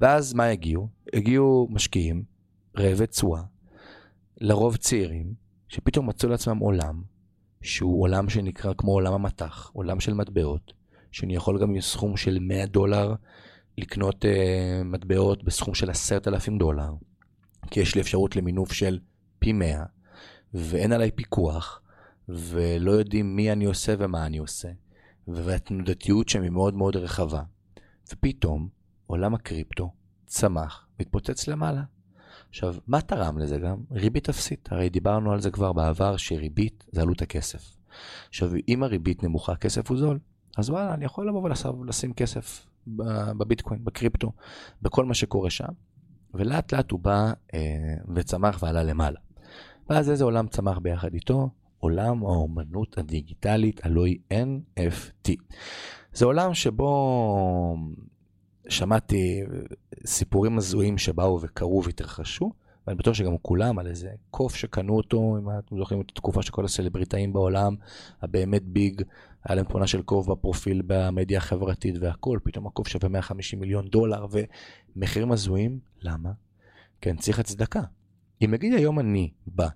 ואז 0.01 0.33
מה 0.33 0.45
הגיעו? 0.45 0.87
הגיעו 1.13 1.67
משקיעים, 1.71 2.23
רעבי 2.77 3.07
תשואה, 3.07 3.41
לרוב 4.41 4.75
צעירים, 4.75 5.33
שפתאום 5.67 6.09
מצאו 6.09 6.29
לעצמם 6.29 6.57
עולם, 6.57 7.01
שהוא 7.61 8.01
עולם 8.01 8.29
שנקרא 8.29 8.73
כמו 8.77 8.91
עולם 8.91 9.13
המטח, 9.13 9.71
עולם 9.73 9.99
של 9.99 10.13
מטבעות, 10.13 10.73
שאני 11.11 11.35
יכול 11.35 11.61
גם 11.61 11.69
עם 11.69 11.81
סכום 11.81 12.17
של 12.17 12.37
100 12.41 12.65
דולר 12.65 13.15
לקנות 13.77 14.25
uh, 14.25 14.83
מטבעות 14.83 15.43
בסכום 15.43 15.73
של 15.73 15.89
10,000 15.89 16.57
דולר, 16.57 16.89
כי 17.71 17.79
יש 17.79 17.95
לי 17.95 18.01
אפשרות 18.01 18.35
למינוף 18.35 18.73
של 18.73 18.99
פי 19.39 19.53
100, 19.53 19.83
ואין 20.53 20.91
עליי 20.91 21.11
פיקוח, 21.11 21.81
ולא 22.29 22.91
יודעים 22.91 23.35
מי 23.35 23.51
אני 23.51 23.65
עושה 23.65 23.95
ומה 23.99 24.25
אני 24.25 24.37
עושה. 24.37 24.69
והתנודתיות 25.27 26.29
שם 26.29 26.41
היא 26.41 26.51
מאוד 26.51 26.73
מאוד 26.73 26.95
רחבה. 26.95 27.41
ופתאום 28.13 28.69
עולם 29.07 29.33
הקריפטו 29.33 29.91
צמח 30.25 30.87
והתפוצץ 30.99 31.47
למעלה. 31.47 31.83
עכשיו, 32.49 32.75
מה 32.87 33.01
תרם 33.01 33.37
לזה 33.37 33.57
גם? 33.57 33.77
ריבית 33.91 34.29
אפסית. 34.29 34.69
הרי 34.71 34.89
דיברנו 34.89 35.31
על 35.31 35.41
זה 35.41 35.51
כבר 35.51 35.73
בעבר, 35.73 36.17
שריבית 36.17 36.83
זה 36.91 37.01
עלות 37.01 37.21
הכסף. 37.21 37.77
עכשיו, 38.29 38.49
אם 38.67 38.83
הריבית 38.83 39.23
נמוכה, 39.23 39.51
הכסף 39.51 39.89
הוא 39.89 39.97
זול, 39.97 40.19
אז 40.57 40.69
וואלה, 40.69 40.93
אני 40.93 41.05
יכול 41.05 41.27
לבוא 41.27 41.49
ולשים 41.79 42.13
כסף 42.13 42.67
בביטקוין, 43.37 43.83
בקריפטו, 43.83 44.31
בכל 44.81 45.05
מה 45.05 45.13
שקורה 45.13 45.49
שם, 45.49 45.67
ולאט 46.33 46.73
לאט 46.73 46.91
הוא 46.91 46.99
בא 46.99 47.31
אה, 47.53 47.59
וצמח 48.15 48.63
ועלה 48.63 48.83
למעלה. 48.83 49.19
ואז 49.89 50.09
איזה 50.09 50.23
עולם 50.23 50.47
צמח 50.47 50.77
ביחד 50.77 51.13
איתו? 51.13 51.49
עולם 51.79 52.25
האומנות 52.25 52.97
הדיגיטלית, 52.97 53.85
הלוא 53.85 54.05
היא 54.05 54.17
NFT. 54.33 55.31
זה 56.13 56.25
עולם 56.25 56.53
שבו 56.53 57.77
שמעתי 58.69 59.41
סיפורים 60.05 60.57
הזויים 60.57 60.97
שבאו 60.97 61.39
וקרו 61.41 61.83
והתרחשו, 61.83 62.51
ואני 62.87 62.97
בטוח 62.97 63.13
שגם 63.13 63.37
כולם 63.41 63.79
על 63.79 63.87
איזה 63.87 64.09
קוף 64.31 64.55
שקנו 64.55 64.97
אותו, 64.97 65.37
אם 65.39 65.49
אתם 65.49 65.77
זוכרים 65.77 66.01
את 66.01 66.11
התקופה 66.11 66.41
של 66.41 66.51
כל 66.51 66.65
הסלבריטאים 66.65 67.33
בעולם, 67.33 67.75
הבאמת 68.21 68.63
ביג, 68.63 69.01
היה 69.43 69.55
להם 69.55 69.65
תמונה 69.65 69.87
של 69.87 70.01
קוף 70.01 70.27
בפרופיל 70.27 70.81
במדיה 70.87 71.37
החברתית 71.37 71.95
והכל, 71.99 72.39
פתאום 72.43 72.67
הקוף 72.67 72.87
שווה 72.87 73.09
150 73.09 73.59
מיליון 73.59 73.87
דולר 73.87 74.25
ומחירים 74.95 75.31
הזויים, 75.31 75.79
למה? 76.01 76.31
כן, 77.01 77.17
צריך 77.17 77.39
הצדקה. 77.39 77.81
אם 78.41 78.51
נגיד 78.51 78.73
היום 78.73 78.99
אני 78.99 79.31
בא 79.47 79.67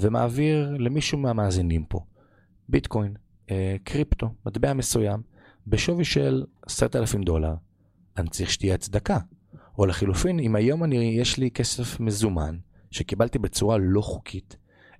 ומעביר 0.00 0.76
למישהו 0.78 1.18
מהמאזינים 1.18 1.84
פה 1.84 2.00
ביטקוין, 2.68 3.14
אה, 3.50 3.76
קריפטו, 3.84 4.30
מטבע 4.46 4.72
מסוים, 4.72 5.22
בשווי 5.66 6.04
של 6.04 6.44
10,000 6.66 7.22
דולר, 7.22 7.54
אני 8.16 8.28
צריך 8.28 8.50
שתהיה 8.50 8.74
הצדקה. 8.74 9.18
או 9.78 9.86
לחילופין, 9.86 10.40
אם 10.40 10.56
היום 10.56 10.84
אני, 10.84 10.96
יש 10.96 11.38
לי 11.38 11.50
כסף 11.50 12.00
מזומן 12.00 12.58
שקיבלתי 12.90 13.38
בצורה 13.38 13.78
לא 13.78 14.00
חוקית, 14.00 14.56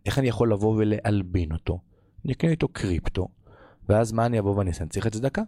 איך 0.06 0.18
אני 0.18 0.28
יכול 0.28 0.52
לבוא 0.52 0.76
ולהלבין 0.76 1.52
אותו? 1.52 1.80
אני 2.24 2.32
אקנה 2.32 2.50
איתו 2.50 2.68
קריפטו, 2.68 3.28
ואז 3.88 4.12
מה 4.12 4.26
אני 4.26 4.38
אבוא 4.38 4.56
ואני 4.56 4.70
אעשה? 4.70 4.82
אני 4.82 4.90
צריך 4.90 5.06
הצדקה. 5.06 5.42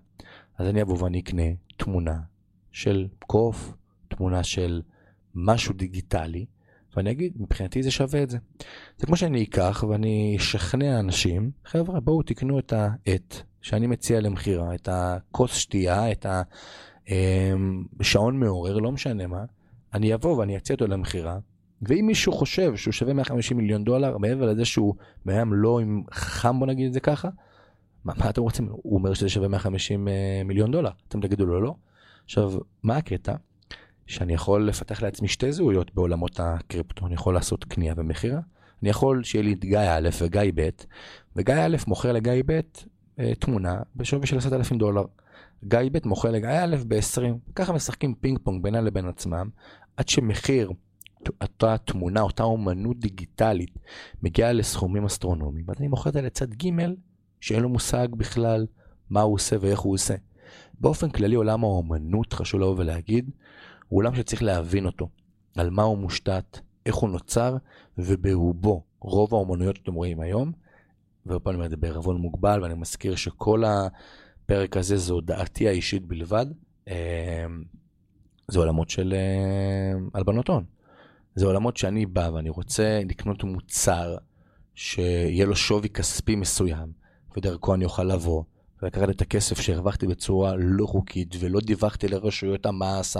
אז 0.58 0.66
אני 0.66 0.82
אבוא 0.82 1.02
ואני 1.02 1.20
אקנה 1.20 1.42
תמונה 1.76 2.20
של 2.72 3.08
קוף, 3.18 3.72
תמונה 4.08 4.42
של 4.42 4.82
משהו 5.34 5.74
דיגיטלי, 5.74 6.46
ואני 6.96 7.10
אגיד, 7.10 7.32
מבחינתי 7.36 7.82
זה 7.82 7.90
שווה 7.90 8.22
את 8.22 8.30
זה. 8.30 8.38
זה 8.98 9.06
כמו 9.06 9.16
שאני 9.16 9.42
אקח 9.42 9.84
ואני 9.88 10.36
אשכנע 10.38 11.00
אנשים, 11.00 11.50
חבר'ה, 11.64 12.00
בואו 12.00 12.22
תקנו 12.22 12.58
את 12.58 12.72
העט 12.72 13.42
שאני 13.62 13.86
מציע 13.86 14.20
למכירה, 14.20 14.74
את 14.74 14.88
הכוס 14.92 15.54
שתייה, 15.54 16.12
את 16.12 16.26
השעון 18.00 18.34
אמ, 18.34 18.40
מעורר, 18.40 18.78
לא 18.78 18.92
משנה 18.92 19.26
מה, 19.26 19.44
אני 19.94 20.14
אבוא 20.14 20.36
ואני 20.36 20.56
אציע 20.56 20.74
אותו 20.74 20.86
למכירה, 20.86 21.38
ואם 21.82 22.06
מישהו 22.06 22.32
חושב 22.32 22.76
שהוא 22.76 22.92
שווה 22.92 23.12
150 23.12 23.56
מיליון 23.56 23.84
דולר, 23.84 24.18
מעבר 24.18 24.46
לזה 24.46 24.64
שהוא 24.64 24.94
בן 25.24 25.48
לא 25.52 25.80
עם 25.80 26.02
חכם, 26.12 26.58
בוא 26.58 26.66
נגיד 26.66 26.86
את 26.86 26.92
זה 26.92 27.00
ככה, 27.00 27.28
מה, 28.04 28.12
מה 28.16 28.30
אתם 28.30 28.42
רוצים? 28.42 28.68
הוא 28.70 28.98
אומר 28.98 29.14
שזה 29.14 29.28
שווה 29.28 29.48
150 29.48 30.08
אה, 30.08 30.42
מיליון 30.44 30.70
דולר, 30.70 30.90
אתם 31.08 31.20
תגידו 31.20 31.46
לו 31.46 31.60
לא. 31.60 31.74
עכשיו, 32.24 32.52
מה 32.82 32.96
הקטע? 32.96 33.34
שאני 34.10 34.34
יכול 34.34 34.68
לפתח 34.68 35.02
לעצמי 35.02 35.28
שתי 35.28 35.52
זהויות 35.52 35.94
בעולמות 35.94 36.40
הקריפטו, 36.40 37.06
אני 37.06 37.14
יכול 37.14 37.34
לעשות 37.34 37.64
קנייה 37.64 37.94
ומכירה, 37.96 38.40
אני 38.82 38.90
יכול 38.90 39.24
שיהיה 39.24 39.42
לי 39.42 39.52
את 39.52 39.64
גיא 39.64 39.78
א' 39.78 40.08
וגיא 40.22 40.52
ב', 40.54 40.68
וגיא 41.36 41.54
א' 41.54 41.76
מוכר 41.86 42.12
לגיא 42.12 42.32
ב' 42.46 42.60
אה, 43.18 43.34
תמונה 43.34 43.80
בשווי 43.96 44.26
של 44.26 44.38
10,000 44.38 44.78
דולר. 44.78 45.04
גיא 45.64 45.78
ב' 45.92 45.98
מוכר 46.08 46.30
לגיא 46.30 46.48
א' 46.48 46.76
ב-20. 46.88 47.22
ככה 47.54 47.72
משחקים 47.72 48.14
פינג 48.14 48.38
פונג 48.42 48.62
בינם 48.62 48.84
לבין 48.84 49.08
עצמם, 49.08 49.48
עד 49.96 50.08
שמחיר 50.08 50.70
אותה 51.40 51.76
תמונה, 51.78 52.20
אותה 52.20 52.42
אומנות 52.42 52.98
דיגיטלית, 52.98 53.78
מגיעה 54.22 54.52
לסכומים 54.52 55.04
אסטרונומיים, 55.04 55.64
אז 55.68 55.76
אני 55.78 55.88
מוכר 55.88 56.08
את 56.08 56.14
זה 56.14 56.22
לצד 56.22 56.54
ג' 56.54 56.70
שאין 57.40 57.60
לו 57.60 57.68
מושג 57.68 58.08
בכלל 58.12 58.66
מה 59.10 59.20
הוא 59.20 59.34
עושה 59.34 59.56
ואיך 59.60 59.80
הוא 59.80 59.94
עושה. 59.94 60.14
באופן 60.80 61.10
כללי 61.10 61.34
עולם 61.34 61.64
האומנות, 61.64 62.32
חשוב 62.32 62.60
לבוא 62.60 62.74
ולהגיד, 62.78 63.30
הוא 63.90 63.98
עולם 63.98 64.14
שצריך 64.14 64.42
להבין 64.42 64.86
אותו, 64.86 65.08
על 65.56 65.70
מה 65.70 65.82
הוא 65.82 65.98
מושתת, 65.98 66.58
איך 66.86 66.94
הוא 66.94 67.10
נוצר, 67.10 67.56
וברובו, 67.98 68.82
רוב 69.00 69.34
האומנויות 69.34 69.76
שאתם 69.76 69.94
רואים 69.94 70.20
היום, 70.20 70.52
ופה 71.26 71.50
אני 71.50 71.54
אומר 71.54 71.66
את 71.66 71.70
זה 71.70 71.76
בערבון 71.76 72.16
מוגבל, 72.16 72.62
ואני 72.62 72.74
מזכיר 72.74 73.14
שכל 73.16 73.62
הפרק 73.64 74.76
הזה 74.76 74.96
זו 74.96 75.20
דעתי 75.20 75.68
האישית 75.68 76.06
בלבד, 76.06 76.46
אמ, 76.88 76.94
זה 78.48 78.58
עולמות 78.58 78.90
של 78.90 79.14
אמ, 79.14 80.08
הלבנות 80.14 80.48
הון. 80.48 80.64
זה 81.34 81.46
עולמות 81.46 81.76
שאני 81.76 82.06
בא 82.06 82.30
ואני 82.34 82.50
רוצה 82.50 83.00
לקנות 83.08 83.44
מוצר 83.44 84.16
שיהיה 84.74 85.46
לו 85.46 85.56
שווי 85.56 85.88
כספי 85.88 86.36
מסוים, 86.36 86.92
ודרכו 87.36 87.74
אני 87.74 87.84
אוכל 87.84 88.04
לבוא 88.04 88.44
ולקחת 88.82 89.10
את 89.10 89.20
הכסף 89.20 89.60
שהרווחתי 89.60 90.06
בצורה 90.06 90.54
לא 90.56 90.86
חוקית 90.86 91.36
ולא 91.40 91.60
דיווחתי 91.60 92.08
לרשויות 92.08 92.66
המס, 92.66 93.16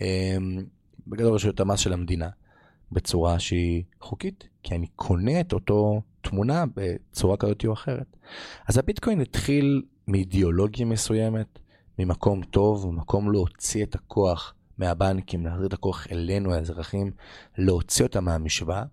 אמ, 0.00 0.64
בגלל 1.06 1.26
רשויות 1.26 1.60
המס 1.60 1.80
של 1.80 1.92
המדינה, 1.92 2.28
בצורה 2.92 3.38
שהיא 3.38 3.82
חוקית, 4.00 4.48
כי 4.62 4.74
אני 4.74 4.86
קונה 4.86 5.40
את 5.40 5.52
אותו 5.52 6.02
תמונה 6.20 6.64
בצורה 6.76 7.36
כזאת 7.36 7.64
או 7.64 7.72
אחרת. 7.72 8.16
אז 8.68 8.78
הביטקוין 8.78 9.20
התחיל 9.20 9.82
מאידיאולוגיה 10.08 10.86
מסוימת, 10.86 11.58
ממקום 11.98 12.42
טוב, 12.42 12.86
ממקום 12.86 13.32
להוציא 13.32 13.84
את 13.84 13.94
הכוח 13.94 14.54
מהבנקים, 14.78 15.46
להחזיר 15.46 15.66
את 15.66 15.72
הכוח 15.72 16.06
אלינו 16.12 16.54
האזרחים, 16.54 17.10
להוציא 17.58 18.04
אותם 18.04 18.24
מהמשוואה. 18.24 18.84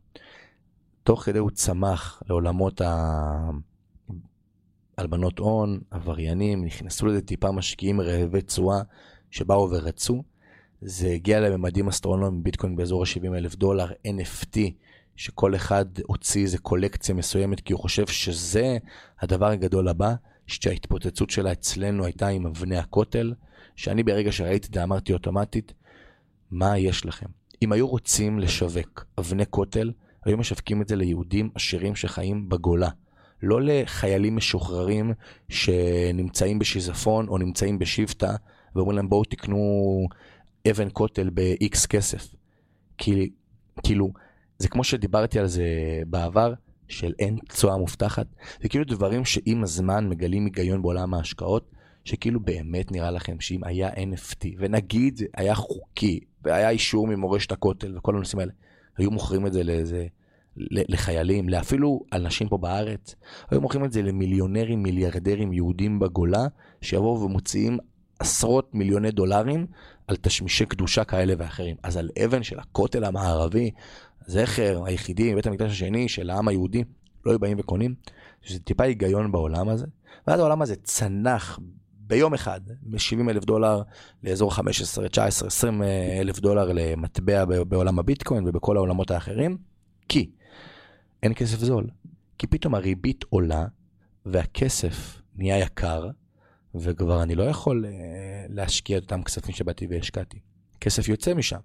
תוך 1.04 1.24
כדי 1.24 1.40
הוא 1.40 1.52
צמח 1.52 2.24
לעולמות 2.30 2.82
ה... 2.82 3.50
הלבנות 4.98 5.40
הון, 5.40 5.80
עבריינים, 5.92 6.66
נכנסו 6.66 7.06
לזה 7.06 7.22
טיפה 7.22 7.52
משקיעים 7.52 8.02
רעבי 8.02 8.42
תשואה 8.42 8.82
שבאו 9.32 9.70
ורצו. 9.72 10.24
זה 10.82 11.10
הגיע 11.10 11.40
לממדים 11.40 11.88
אסטרונומיים, 11.88 12.44
ביטקוין 12.44 12.76
באזור 12.76 13.04
ה-70 13.04 13.38
אלף 13.38 13.56
דולר, 13.56 13.88
NFT, 14.08 14.58
שכל 15.16 15.56
אחד 15.56 15.86
הוציא 16.08 16.42
איזה 16.42 16.58
קולקציה 16.58 17.16
מסוימת 17.16 17.60
כי 17.60 17.74
הוא 17.74 17.82
חושב 17.82 18.08
שזה 18.08 18.78
הדבר 19.22 19.48
הגדול 19.48 19.88
הבא, 19.88 20.14
שההתפוצצות 20.48 21.30
שלה 21.30 21.52
אצלנו 21.52 22.06
הייתה 22.06 22.28
עם 22.28 22.46
אבני 22.46 22.78
הכותל, 22.78 23.34
שאני 23.76 24.04
ברגע 24.04 24.32
שראיתי 24.32 24.68
את 24.68 24.74
זה 24.74 24.84
אמרתי 24.84 25.14
אוטומטית, 25.14 25.74
מה 26.52 26.78
יש 26.78 27.06
לכם? 27.06 27.26
אם 27.62 27.72
היו 27.72 27.88
רוצים 27.88 28.40
לשווק 28.40 29.06
אבני 29.18 29.44
כותל, 29.50 29.92
היו 30.26 30.38
משווקים 30.38 30.82
את 30.82 30.88
זה 30.88 30.96
ליהודים 30.96 31.50
עשירים 31.56 31.96
שחיים 31.96 32.50
בגולה. 32.50 32.90
לא 33.44 33.62
לחיילים 33.62 34.36
משוחררים 34.36 35.14
שנמצאים 35.50 36.60
בשיזפון 36.60 37.28
או 37.28 37.38
נמצאים 37.38 37.80
בשבטה 37.80 38.36
ואומרים 38.76 38.96
להם 38.96 39.10
בואו 39.10 39.24
תקנו 39.24 40.08
אבן 40.70 40.88
כותל 40.94 41.30
ב-X 41.34 41.88
כסף. 41.88 42.36
כי, 42.98 43.30
כאילו, 43.84 44.14
זה 44.58 44.68
כמו 44.68 44.84
שדיברתי 44.84 45.40
על 45.40 45.48
זה 45.48 45.66
בעבר, 46.08 46.54
של 46.88 47.14
אין 47.20 47.38
תשואה 47.50 47.78
מובטחת. 47.78 48.28
זה 48.62 48.70
כאילו 48.70 48.86
דברים 48.86 49.26
שעם 49.26 49.64
הזמן 49.64 50.10
מגלים 50.10 50.46
היגיון 50.46 50.82
בעולם 50.82 51.14
ההשקעות, 51.14 51.72
שכאילו 52.06 52.40
באמת 52.40 52.92
נראה 52.92 53.12
לכם 53.12 53.40
שאם 53.40 53.64
היה 53.64 53.90
NFT, 53.90 54.48
ונגיד 54.58 55.22
היה 55.38 55.56
חוקי, 55.56 56.20
והיה 56.44 56.70
אישור 56.70 57.08
ממורשת 57.08 57.52
הכותל 57.52 57.98
וכל 57.98 58.16
הנושאים 58.16 58.40
האלה, 58.40 58.52
היו 58.98 59.12
מוכרים 59.12 59.48
את 59.48 59.54
זה 59.54 59.64
לאיזה 59.64 60.08
לחיילים, 60.58 61.50
לאפילו 61.50 62.04
אנשים 62.14 62.50
פה 62.50 62.58
בארץ, 62.58 63.16
היו 63.52 63.62
מוכרים 63.62 63.86
את 63.86 63.92
זה 63.92 64.02
למיליונרים, 64.02 64.84
מיליארדרים 64.84 65.54
יהודים 65.54 66.00
בגולה, 66.00 66.48
שיבואו 66.82 67.22
ומוציאים 67.22 67.78
עשרות 68.20 68.76
מיליוני 68.76 69.12
דולרים 69.12 69.66
על 70.08 70.16
תשמישי 70.16 70.66
קדושה 70.66 71.04
כאלה 71.04 71.34
ואחרים. 71.38 71.76
אז 71.84 71.98
על 71.98 72.10
אבן 72.26 72.44
של 72.44 72.60
הכותל 72.60 73.04
המערבי, 73.04 73.72
זכר 74.28 74.82
היחידי, 74.86 75.36
בית 75.36 75.48
המקדש 75.48 75.72
השני 75.72 76.10
של 76.10 76.30
העם 76.30 76.48
היהודי, 76.48 76.84
לא 77.26 77.32
היו 77.32 77.40
באים 77.40 77.60
וקונים. 77.60 77.96
שזה 78.44 78.60
טיפה 78.60 78.84
היגיון 78.84 79.32
בעולם 79.32 79.70
הזה. 79.70 79.86
ואז 80.28 80.40
העולם 80.40 80.62
הזה 80.62 80.76
צנח 80.76 81.60
ביום 82.00 82.34
אחד, 82.34 82.62
מ-70 82.84 83.30
אלף 83.30 83.46
דולר 83.46 83.82
לאזור 84.24 84.56
15, 84.56 85.10
19, 85.10 85.48
20 85.48 85.84
אלף 86.20 86.40
דולר 86.40 86.72
למטבע 86.74 87.46
בעולם 87.46 88.00
הביטקוין 88.00 88.48
ובכל 88.48 88.78
העולמות 88.78 89.12
האחרים, 89.12 89.58
כי 90.10 90.30
אין 91.24 91.34
כסף 91.36 91.58
זול. 91.60 91.88
כי 92.38 92.48
פתאום 92.48 92.76
הריבית 92.76 93.26
עולה 93.30 93.66
והכסף 94.26 95.22
נהיה 95.36 95.60
יקר, 95.60 96.10
וכבר 96.76 97.24
אני 97.24 97.36
לא 97.36 97.44
יכול 97.44 97.86
uh, 97.86 97.88
להשקיע 98.50 98.98
את 98.98 99.04
אותם 99.04 99.24
כספים 99.24 99.56
שבאתי 99.56 99.88
והשקעתי. 99.90 100.40
כסף 100.80 101.08
יוצא 101.08 101.34
משם. 101.34 101.60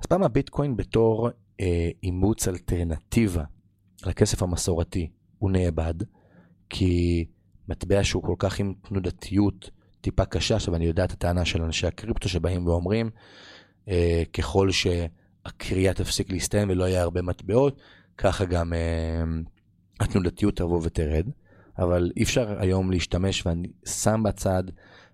אז 0.00 0.06
פעם 0.06 0.22
הביטקוין 0.22 0.76
בתור 0.76 1.28
uh, 1.28 1.62
אימוץ 2.02 2.48
אלטרנטיבה 2.48 3.44
לכסף 4.06 4.42
המסורתי 4.42 5.10
הוא 5.38 5.50
נאבד, 5.50 5.94
כי 6.70 7.24
מטבע 7.68 8.04
שהוא 8.04 8.22
כל 8.22 8.34
כך 8.38 8.60
עם 8.60 8.74
תנודתיות 8.88 9.70
טיפה 10.00 10.24
קשה, 10.24 10.56
עכשיו 10.56 10.74
אני 10.74 10.84
יודע 10.84 11.04
את 11.04 11.12
הטענה 11.12 11.44
של 11.44 11.62
אנשי 11.62 11.86
הקריפטו 11.86 12.28
שבאים 12.28 12.66
ואומרים, 12.66 13.10
אה, 13.88 14.22
ככל 14.32 14.70
שהקריאה 14.70 15.94
תפסיק 15.94 16.32
להסתיים 16.32 16.70
ולא 16.70 16.84
יהיה 16.84 17.02
הרבה 17.02 17.22
מטבעות, 17.22 17.80
ככה 18.18 18.44
גם 18.44 18.72
אה, 18.72 19.22
התנודתיות 20.00 20.56
תבוא 20.56 20.80
ותרד. 20.82 21.26
אבל 21.78 22.12
אי 22.16 22.22
אפשר 22.22 22.60
היום 22.60 22.90
להשתמש, 22.90 23.46
ואני 23.46 23.68
שם 23.86 24.22
בצד 24.24 24.62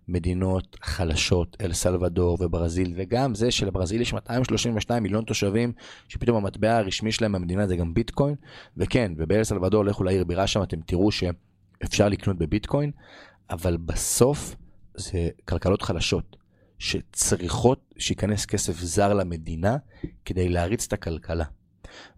מדינות 0.09 0.77
חלשות, 0.83 1.57
אל 1.61 1.73
סלבדור 1.73 2.39
וברזיל, 2.41 2.93
וגם 2.97 3.35
זה 3.35 3.51
שלברזיל 3.51 4.01
יש 4.01 4.13
232 4.13 5.03
מיליון 5.03 5.25
תושבים, 5.25 5.73
שפתאום 6.09 6.37
המטבע 6.37 6.77
הרשמי 6.77 7.13
שלהם 7.13 7.33
במדינה 7.33 7.67
זה 7.67 7.77
גם 7.77 7.95
ביטקוין, 7.95 8.35
וכן, 8.77 9.13
ובאל 9.17 9.45
סלבדור 9.45 9.85
לכו 9.85 10.05
לעיר 10.05 10.25
בירה 10.25 10.47
שם, 10.47 10.63
אתם 10.63 10.81
תראו 10.87 11.11
שאפשר 11.13 12.09
לקנות 12.09 12.39
בביטקוין, 12.39 12.91
אבל 13.51 13.77
בסוף 13.77 14.57
זה 14.95 15.29
כלכלות 15.45 15.83
חלשות, 15.83 16.37
שצריכות 16.79 17.95
שייכנס 17.99 18.47
כסף 18.47 18.81
זר 18.81 19.15
למדינה 19.15 19.77
כדי 20.25 20.49
להריץ 20.49 20.87
את 20.87 20.93
הכלכלה. 20.93 21.45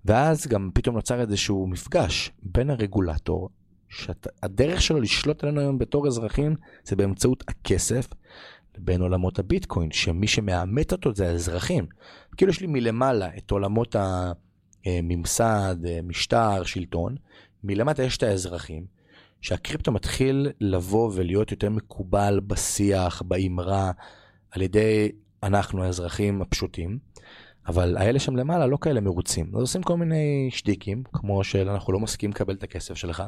ואז 0.05 0.47
גם 0.47 0.71
פתאום 0.75 0.97
נוצר 0.97 1.21
איזשהו 1.21 1.67
מפגש 1.67 2.31
בין 2.43 2.71
הרגולטור 2.71 3.49
שהדרך 3.89 4.83
שלו 4.83 5.01
לשלוט 5.01 5.45
עלינו 5.45 5.61
היום 5.61 5.79
בתור 5.79 6.07
אזרחים 6.07 6.57
זה 6.85 6.97
באמצעות 6.97 7.45
הכסף 7.49 8.09
בין 8.79 9.01
עולמות 9.01 9.39
הביטקוין, 9.39 9.91
שמי 9.91 10.27
שמאמת 10.27 10.93
אותו 10.93 11.15
זה 11.15 11.29
האזרחים. 11.29 11.87
כאילו 12.37 12.51
יש 12.51 12.61
לי 12.61 12.67
מלמעלה 12.67 13.29
את 13.39 13.51
עולמות 13.51 13.97
הממסד, 14.87 15.77
משטר, 16.03 16.65
שלטון, 16.65 17.17
מלמטה 17.65 18.03
יש 18.03 18.17
את 18.17 18.23
האזרחים, 18.23 18.87
שהקריפטו 19.41 19.93
מתחיל 19.93 20.49
לבוא 20.61 21.11
ולהיות 21.15 21.51
יותר 21.51 21.71
מקובל 21.71 22.41
בשיח, 22.47 23.23
באמרה, 23.23 23.91
על 24.51 24.63
ידי 24.63 25.13
אנחנו 25.43 25.83
האזרחים 25.83 26.43
הפשוטים. 26.43 26.99
אבל 27.69 27.97
האלה 27.97 28.19
שם 28.19 28.37
למעלה 28.37 28.67
לא 28.67 28.79
כאלה 28.81 29.01
מרוצים. 29.01 29.47
אז 29.55 29.61
עושים 29.61 29.83
כל 29.83 29.97
מיני 29.97 30.49
שטיקים, 30.53 31.03
כמו 31.13 31.45
של 31.45 31.69
אנחנו 31.69 31.93
לא 31.93 32.01
מסכים 32.01 32.31
לקבל 32.31 32.55
את 32.55 32.63
הכסף 32.63 32.95
שלך, 32.95 33.23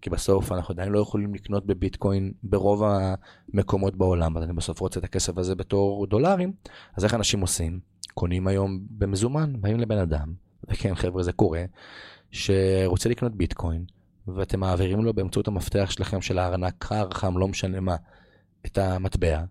כי 0.00 0.10
בסוף 0.10 0.52
אנחנו 0.52 0.72
עדיין 0.72 0.92
לא 0.92 0.98
יכולים 0.98 1.34
לקנות 1.34 1.66
בביטקוין 1.66 2.32
ברוב 2.42 2.82
המקומות 2.84 3.96
בעולם, 3.96 4.36
אז 4.36 4.42
אני 4.42 4.52
בסוף 4.52 4.80
רוצה 4.80 5.00
את 5.00 5.04
הכסף 5.04 5.38
הזה 5.38 5.54
בתור 5.54 6.06
דולרים, 6.06 6.52
אז 6.96 7.04
איך 7.04 7.14
אנשים 7.14 7.40
עושים? 7.40 7.80
קונים 8.14 8.46
היום 8.46 8.80
במזומן, 8.90 9.52
באים 9.60 9.80
לבן 9.80 9.98
אדם, 9.98 10.32
וכן 10.68 10.94
חבר'ה 10.94 11.22
זה 11.22 11.32
קורה, 11.32 11.64
שרוצה 12.30 13.08
לקנות 13.08 13.34
ביטקוין, 13.34 13.84
ואתם 14.28 14.60
מעבירים 14.60 15.04
לו 15.04 15.14
באמצעות 15.14 15.48
המפתח 15.48 15.90
שלכם 15.90 16.20
של 16.20 16.38
הארנק 16.38 16.74
קר, 16.78 17.08
חם, 17.10 17.38
לא 17.38 17.48
משנה 17.48 17.80
מה, 17.80 17.96
את 18.66 18.78
המטבע, 18.78 19.44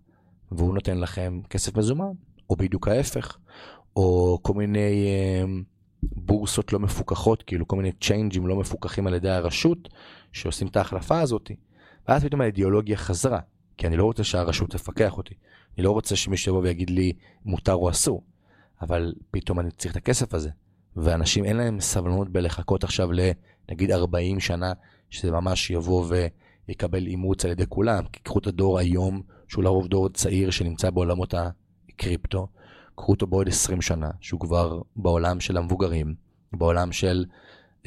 והוא 0.52 0.74
נותן 0.74 0.98
לכם 0.98 1.40
כסף 1.50 1.78
מזומן, 1.78 2.12
או 2.50 2.56
בדיוק 2.56 2.88
ההפך. 2.88 3.38
או 3.98 4.40
כל 4.42 4.54
מיני 4.54 5.08
אמ, 5.44 5.64
בורסות 6.04 6.74
לא 6.74 6.80
מפוקחות, 6.80 7.44
כאילו 7.44 7.68
כל 7.68 7.76
מיני 7.76 7.92
צ'יינג'ים 7.92 8.48
לא 8.48 8.56
מפוקחים 8.56 9.08
על 9.08 9.14
ידי 9.14 9.30
הרשות, 9.30 9.90
שעושים 10.32 10.68
את 10.68 10.78
ההחלפה 10.78 11.20
הזאת. 11.20 11.52
ואז 12.08 12.26
פתאום 12.26 12.42
האידיאולוגיה 12.42 12.98
חזרה, 12.98 13.40
כי 13.78 13.88
אני 13.88 13.98
לא 13.98 14.04
רוצה 14.04 14.24
שהרשות 14.24 14.70
תפקח 14.70 15.18
אותי. 15.18 15.34
אני 15.78 15.86
לא 15.86 15.92
רוצה 15.92 16.16
שמישהו 16.16 16.52
יבוא 16.52 16.64
ויגיד 16.64 16.90
לי 16.90 17.14
מותר 17.46 17.74
או 17.74 17.90
אסור, 17.90 18.24
אבל 18.82 19.14
פתאום 19.32 19.60
אני 19.60 19.72
צריך 19.72 19.92
את 19.92 19.98
הכסף 19.98 20.34
הזה. 20.34 20.50
ואנשים 20.96 21.46
אין 21.46 21.58
להם 21.58 21.80
סבלנות 21.80 22.30
בלחכות 22.30 22.84
עכשיו 22.84 23.10
לנגיד 23.12 23.92
40 23.92 24.40
שנה, 24.40 24.74
שזה 25.10 25.32
ממש 25.32 25.70
יבוא 25.70 26.06
ויקבל 26.68 27.08
אימוץ 27.08 27.46
על 27.46 27.52
ידי 27.52 27.66
כולם. 27.70 28.04
כי 28.14 28.20
קחו 28.20 28.40
את 28.40 28.48
הדור 28.48 28.80
היום, 28.80 29.22
שהוא 29.48 29.64
לרוב 29.64 29.88
דור 29.88 30.10
צעיר 30.10 30.50
שנמצא 30.50 30.90
בעולמות 30.90 31.34
הקריפטו, 31.34 32.48
קחו 32.98 33.12
אותו 33.12 33.28
בעוד 33.28 33.48
20 33.48 33.82
שנה, 33.82 34.10
שהוא 34.22 34.40
כבר 34.40 34.82
בעולם 34.96 35.40
של 35.40 35.58
המבוגרים, 35.58 36.16
בעולם 36.54 36.92
של 36.92 37.26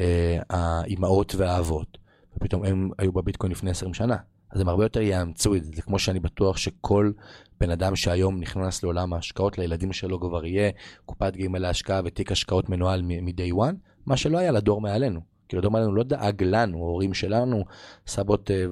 אה, 0.01 0.38
האימהות 0.51 1.35
והאבות, 1.35 1.99
ופתאום 2.37 2.64
הם 2.64 2.90
היו 2.99 3.12
בביטקוין 3.12 3.53
לפני 3.53 3.70
20 3.70 3.94
שנה. 3.94 4.16
אז 4.51 4.61
הם 4.61 4.68
הרבה 4.68 4.85
יותר 4.85 5.01
יאמצו 5.01 5.55
את 5.55 5.64
זה. 5.64 5.73
זה 5.75 5.83
כמו 5.83 5.99
שאני 5.99 6.20
בטוח 6.20 6.57
שכל 6.57 7.12
בן 7.61 7.70
אדם 7.70 7.96
שהיום 7.96 8.40
נכנס 8.40 8.83
לעולם 8.83 9.12
ההשקעות, 9.12 9.59
לילדים 9.59 9.92
שלו 9.92 10.20
כבר 10.20 10.46
יהיה 10.46 10.70
קופת 11.07 11.37
גמל 11.37 11.59
להשקעה 11.59 12.01
ותיק 12.05 12.33
השקעות 12.33 12.68
מנוהל 12.68 13.03
מ-day 13.03 13.53
one, 13.55 13.75
מה 14.07 14.16
שלא 14.16 14.38
היה 14.38 14.53
לדור 14.53 14.81
מעלינו. 14.81 15.20
כי 15.49 15.57
לדור 15.57 15.70
מעלינו 15.70 15.94
לא 15.94 16.03
דאג 16.03 16.42
לנו, 16.42 16.79
ההורים 16.79 17.14
שלנו, 17.14 17.64
סבות 18.07 18.51
אה, 18.51 18.64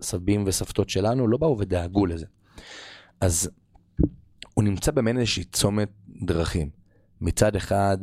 וסבים 0.00 0.44
וסבתות 0.46 0.88
שלנו, 0.88 1.28
לא 1.28 1.38
באו 1.38 1.58
ודאגו 1.58 2.06
לזה. 2.06 2.26
אז 3.20 3.50
הוא 4.58 4.64
נמצא 4.64 4.90
במעין 4.92 5.18
איזושהי 5.18 5.44
צומת 5.44 5.88
דרכים. 6.08 6.70
מצד 7.20 7.56
אחד, 7.56 7.98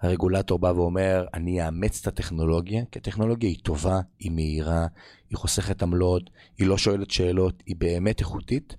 הרגולטור 0.00 0.58
בא 0.58 0.72
ואומר, 0.76 1.26
אני 1.34 1.66
אאמץ 1.66 2.00
את 2.00 2.06
הטכנולוגיה, 2.06 2.84
כי 2.90 2.98
הטכנולוגיה 2.98 3.48
היא 3.48 3.58
טובה, 3.62 4.00
היא 4.18 4.30
מהירה, 4.30 4.86
היא 5.30 5.36
חוסכת 5.36 5.82
עמלות, 5.82 6.30
היא 6.58 6.66
לא 6.66 6.78
שואלת 6.78 7.10
שאלות, 7.10 7.62
היא 7.66 7.76
באמת 7.78 8.20
איכותית, 8.20 8.76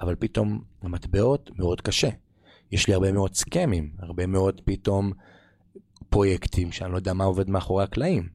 אבל 0.00 0.14
פתאום 0.14 0.62
המטבעות 0.82 1.50
מאוד 1.58 1.80
קשה. 1.80 2.08
יש 2.72 2.88
לי 2.88 2.94
הרבה 2.94 3.12
מאוד 3.12 3.34
סכמים, 3.34 3.90
הרבה 3.98 4.26
מאוד 4.26 4.60
פתאום 4.64 5.12
פרויקטים 6.08 6.72
שאני 6.72 6.92
לא 6.92 6.96
יודע 6.96 7.12
מה 7.12 7.24
עובד 7.24 7.50
מאחורי 7.50 7.84
הקלעים. 7.84 8.28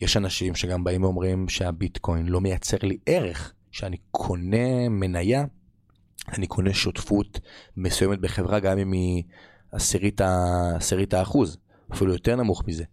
יש 0.00 0.16
אנשים 0.16 0.54
שגם 0.54 0.84
באים 0.84 1.04
ואומרים 1.04 1.48
שהביטקוין 1.48 2.26
לא 2.26 2.40
מייצר 2.40 2.78
לי 2.82 2.98
ערך, 3.06 3.52
שאני 3.70 3.96
קונה 4.10 4.88
מניה 4.88 5.44
אני 6.32 6.46
קונה 6.46 6.74
שותפות 6.74 7.40
מסוימת 7.76 8.20
בחברה 8.20 8.60
גם 8.60 8.78
אם 8.78 8.92
היא 8.92 9.22
עשירית, 9.72 10.20
עשירית 10.76 11.14
האחוז, 11.14 11.58
אפילו 11.92 12.12
יותר 12.12 12.36
נמוך 12.36 12.62
מזה. 12.66 12.84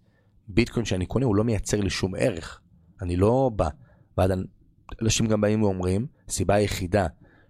ביטקוין 0.48 0.86
שאני 0.86 1.06
קונה 1.06 1.26
הוא 1.26 1.36
לא 1.36 1.44
מייצר 1.44 1.82
לי 1.82 1.90
שום 1.90 2.16
ערך, 2.18 2.62
אני 3.02 3.16
לא 3.16 3.52
בא. 3.56 3.70
ועד 4.18 4.32
אנשים 5.02 5.28
גם 5.28 5.42
באים 5.42 5.64
ואומרים, 5.64 6.08
הסיבה 6.28 6.56
היחידה 6.56 7.08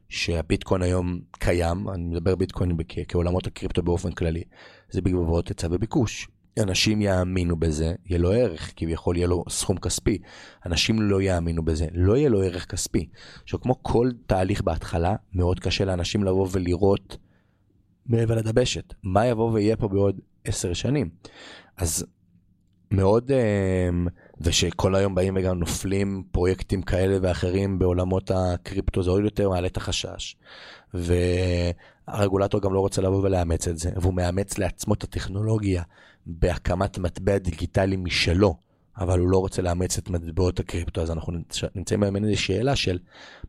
שהביטקוין 0.09 0.81
היום 0.81 1.21
קיים, 1.31 1.89
אני 1.89 2.03
מדבר 2.03 2.35
ביטקוין 2.35 2.77
כעולמות 3.07 3.47
הקריפטו 3.47 3.83
באופן 3.83 4.11
כללי, 4.11 4.43
זה 4.89 5.01
בגבוהות 5.01 5.47
היצע 5.47 5.67
וביקוש. 5.71 6.27
אנשים 6.59 7.01
יאמינו 7.01 7.55
בזה, 7.55 7.93
יהיה 8.05 8.19
לו 8.19 8.31
ערך, 8.31 8.73
כביכול 8.75 9.17
יהיה 9.17 9.27
לו 9.27 9.43
סכום 9.49 9.77
כספי. 9.77 10.17
אנשים 10.65 11.01
לא 11.01 11.21
יאמינו 11.21 11.65
בזה, 11.65 11.87
לא 11.93 12.17
יהיה 12.17 12.29
לו 12.29 12.41
ערך 12.41 12.65
כספי. 12.65 13.09
עכשיו, 13.43 13.61
כמו 13.61 13.83
כל 13.83 14.11
תהליך 14.25 14.61
בהתחלה, 14.61 15.15
מאוד 15.33 15.59
קשה 15.59 15.85
לאנשים 15.85 16.23
לבוא 16.23 16.47
ולראות 16.51 17.17
מעבר 18.05 18.35
לדבשת, 18.35 18.93
מה 19.03 19.25
יבוא 19.25 19.51
ויהיה 19.51 19.75
פה 19.75 19.87
בעוד 19.87 20.19
עשר 20.45 20.73
שנים. 20.73 21.09
אז 21.77 22.05
מאוד, 22.91 23.31
אמ, 23.31 24.07
ושכל 24.41 24.95
היום 24.95 25.15
באים 25.15 25.33
וגם 25.37 25.59
נופלים 25.59 26.23
פרויקטים 26.31 26.81
כאלה 26.81 27.17
ואחרים 27.21 27.79
בעולמות 27.79 28.31
הקריפטו, 28.31 29.03
זה 29.03 29.11
עוד 29.11 29.23
יותר 29.23 29.49
מעלה 29.49 29.67
את 29.67 29.77
החשש. 29.77 30.35
והרגולטור 32.07 32.61
גם 32.61 32.73
לא 32.73 32.79
רוצה 32.79 33.01
לבוא 33.01 33.23
ולאמץ 33.23 33.67
את 33.67 33.77
זה, 33.77 33.91
והוא 33.95 34.13
מאמץ 34.13 34.57
לעצמו 34.57 34.93
את 34.93 35.03
הטכנולוגיה 35.03 35.83
בהקמת 36.25 36.97
מטבע 36.97 37.37
דיגיטלי 37.37 37.95
משלו, 37.95 38.55
אבל 38.97 39.19
הוא 39.19 39.29
לא 39.29 39.37
רוצה 39.37 39.61
לאמץ 39.61 39.97
את 39.97 40.09
מטבעות 40.09 40.59
הקריפטו, 40.59 41.01
אז 41.01 41.11
אנחנו 41.11 41.33
נמצאים 41.75 42.03
היום 42.03 42.15
איזו 42.15 42.41
שאלה 42.41 42.75
של 42.75 42.99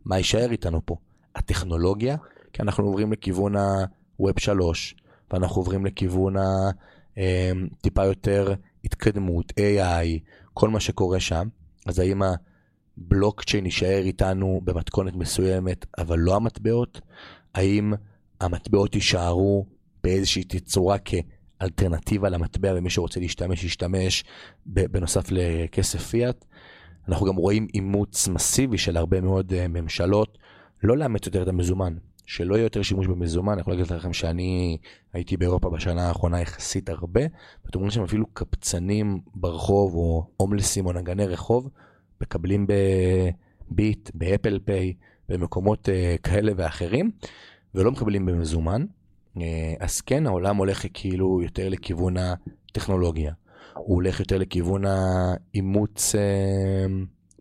מה 0.05 0.19
יישאר 0.19 0.51
איתנו 0.51 0.81
פה. 0.85 0.97
הטכנולוגיה, 1.35 2.17
כי 2.53 2.63
אנחנו 2.63 2.85
עוברים 2.85 3.13
לכיוון 3.13 3.57
ה-Web 3.57 4.41
3, 4.41 4.95
ואנחנו 5.33 5.57
עוברים 5.57 5.87
לכיוון 5.87 6.35
הטיפה 6.37 8.03
אמ, 8.03 8.09
יותר 8.09 8.55
התקדמות, 8.85 9.53
AI, 9.53 10.19
כל 10.55 10.69
מה 10.69 10.81
שקורה 10.81 11.21
שם, 11.21 11.49
אז 11.87 11.99
האם 11.99 12.23
הבלוקצ'יין 12.99 13.65
יישאר 13.65 14.03
איתנו 14.05 14.61
במתכונת 14.65 15.15
מסוימת, 15.15 15.87
אבל 15.99 16.19
לא 16.19 16.37
המטבעות? 16.37 17.01
האם 17.55 17.93
המטבעות 18.45 18.95
יישארו 18.95 19.67
באיזושהי 20.05 20.45
תצורה 20.45 20.97
כאלטרנטיבה 20.99 22.29
למטבע, 22.29 22.73
ומי 22.77 22.91
שרוצה 22.91 23.21
להשתמש, 23.21 23.65
ישתמש 23.65 24.25
בנוסף 24.67 25.25
לכסף 25.31 26.03
פיאט? 26.03 26.45
אנחנו 27.09 27.27
גם 27.27 27.37
רואים 27.37 27.67
אימוץ 27.75 28.29
מסיבי 28.29 28.79
של 28.79 28.97
הרבה 28.97 29.21
מאוד 29.21 29.53
אה, 29.53 29.69
ממשלות, 29.69 30.39
לא 30.83 30.97
לאמץ 30.97 31.27
יותר 31.27 31.43
את 31.43 31.49
המזומן. 31.49 31.95
שלא 32.27 32.55
יהיה 32.55 32.65
יותר 32.65 32.83
שימוש 32.83 33.07
במזומן, 33.07 33.53
אני 33.53 33.61
יכול 33.61 33.73
להגיד 33.73 33.93
לכם 33.93 34.13
שאני 34.13 34.79
הייתי 35.13 35.37
באירופה 35.37 35.71
בשנה 35.71 36.09
האחרונה 36.09 36.41
יחסית 36.41 36.89
הרבה, 36.89 37.21
ואתם 37.65 37.79
רואים 37.79 37.91
שם 37.91 38.03
אפילו 38.03 38.27
קפצנים 38.27 39.21
ברחוב 39.35 39.95
או 39.95 40.27
הומלסים 40.37 40.87
או 40.87 40.93
נגני 40.93 41.27
רחוב, 41.27 41.71
מקבלים 42.21 42.67
בביט, 42.67 44.11
באפל 44.15 44.59
פיי, 44.65 44.95
במקומות 45.29 45.89
uh, 45.89 46.23
כאלה 46.23 46.53
ואחרים, 46.57 47.11
ולא 47.75 47.91
מקבלים 47.91 48.27
במזומן. 48.27 48.85
Uh, 49.37 49.41
אז 49.81 50.01
כן, 50.01 50.27
העולם 50.27 50.57
הולך 50.57 50.85
כאילו 50.95 51.43
יותר 51.43 51.69
לכיוון 51.69 52.17
הטכנולוגיה. 52.17 53.33
הוא 53.75 53.95
הולך 53.95 54.21
יותר 54.21 54.39
לכיוון 54.39 54.85
האימוץ 54.85 56.15
uh, 56.15 56.19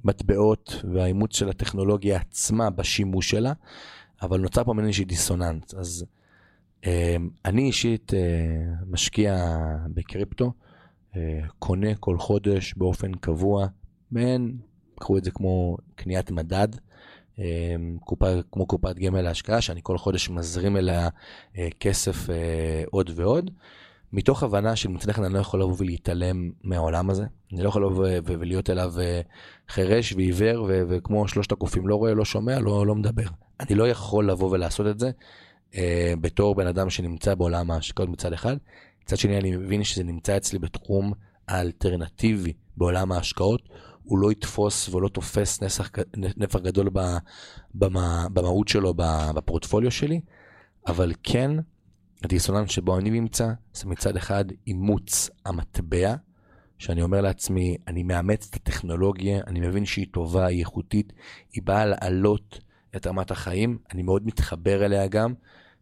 המטבעות 0.04 0.84
והאימוץ 0.94 1.36
של 1.36 1.50
הטכנולוגיה 1.50 2.18
עצמה 2.18 2.70
בשימוש 2.70 3.30
שלה, 3.30 3.54
אבל 4.22 4.40
נוצר 4.40 4.64
פה 4.64 4.74
מין 4.74 4.86
איזושהי 4.86 5.06
דיסוננס. 5.06 5.74
אז 5.74 6.06
אה, 6.86 7.16
אני 7.46 7.62
אישית 7.62 8.14
אה, 8.14 8.74
משקיע 8.88 9.58
בקריפטו, 9.88 10.54
אה, 11.16 11.40
קונה 11.60 11.96
כל 11.96 12.18
חודש 12.18 12.74
באופן 12.74 13.14
קבוע, 13.14 13.68
מעין, 14.12 14.58
קחו 15.00 15.18
את 15.18 15.24
זה 15.24 15.32
כמו 15.32 15.78
קניית 15.96 16.32
מדד. 16.32 16.68
קופה, 18.00 18.28
כמו 18.52 18.66
קופת 18.66 18.96
גמל 18.96 19.22
להשקעה, 19.22 19.62
שאני 19.62 19.80
כל 19.84 19.98
חודש 19.98 20.30
מזרים 20.30 20.78
אליה 20.78 21.10
כסף 21.80 22.28
עוד 22.92 23.12
ועוד. 23.16 23.52
מתוך 24.14 24.44
הבנה 24.44 24.76
שמצד 24.76 25.10
אחד 25.10 25.24
אני 25.24 25.34
לא 25.34 25.40
יכול 25.40 25.62
לבוא 25.62 25.76
ולהתעלם 25.78 26.52
מהעולם 26.64 27.10
הזה, 27.10 27.26
אני 27.54 27.64
לא 27.64 27.70
יכול 27.70 27.86
לבוא 27.86 28.08
ולהיות 28.24 28.70
אליו 28.70 28.94
אה, 29.00 29.22
חירש 29.70 30.14
ועיוור 30.14 30.68
וכמו 30.70 31.28
שלושת 31.28 31.52
הקופים, 31.52 31.88
לא 31.88 31.96
רואה, 31.96 32.14
לא 32.14 32.26
שומע, 32.26 32.60
לא, 32.60 32.88
לא 32.88 32.96
מדבר. 32.96 33.26
אני 33.60 33.76
לא 33.76 33.88
יכול 33.88 34.30
לבוא 34.30 34.52
ולעשות 34.52 34.88
את 34.88 35.00
זה 35.00 35.12
אה, 35.76 36.14
בתור 36.22 36.56
בן 36.56 36.68
אדם 36.68 36.90
שנמצא 36.90 37.36
בעולם 37.36 37.72
ההשקעות 37.72 38.10
מצד 38.10 38.34
אחד. 38.34 38.58
מצד 39.04 39.18
שני 39.18 39.38
אני 39.40 39.56
מבין 39.56 39.84
שזה 39.84 40.04
נמצא 40.04 40.38
אצלי 40.38 40.60
בתחום 40.60 41.14
האלטרנטיבי 41.48 42.54
בעולם 42.78 43.12
ההשקעות, 43.12 43.62
הוא 44.04 44.20
לא 44.20 44.32
יתפוס 44.32 44.90
ולא 44.90 45.08
תופס 45.08 45.62
נסח, 45.62 45.90
נפח 46.18 46.60
גדול 46.60 46.90
במה, 47.74 48.28
במהות 48.34 48.68
שלו 48.68 48.94
בפורטפוליו 49.36 49.92
שלי, 49.92 50.22
אבל 50.88 51.14
כן 51.24 51.52
הדיסוננס 52.24 52.72
שבו 52.72 52.98
אני 52.98 53.10
נמצא 53.10 53.54
זה 53.74 53.88
מצד 53.88 54.18
אחד 54.18 54.46
אימוץ 54.68 55.30
המטבע, 55.46 56.16
שאני 56.78 57.02
אומר 57.02 57.22
לעצמי, 57.22 57.78
אני 57.88 58.04
מאמץ 58.04 58.48
את 58.50 58.56
הטכנולוגיה, 58.56 59.42
אני 59.48 59.60
מבין 59.60 59.86
שהיא 59.86 60.08
טובה, 60.12 60.46
היא 60.46 60.60
איכותית, 60.60 61.14
היא 61.54 61.64
באה 61.64 61.86
לעלות 61.86 62.60
את 62.96 63.08
רמת 63.08 63.32
החיים, 63.32 63.78
אני 63.94 64.02
מאוד 64.02 64.28
מתחבר 64.28 64.86
אליה 64.86 65.08
גם. 65.08 65.34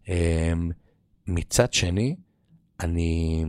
אמ, 0.08 0.72
מצד 1.28 1.74
שני, 1.74 2.16
אני 2.80 3.46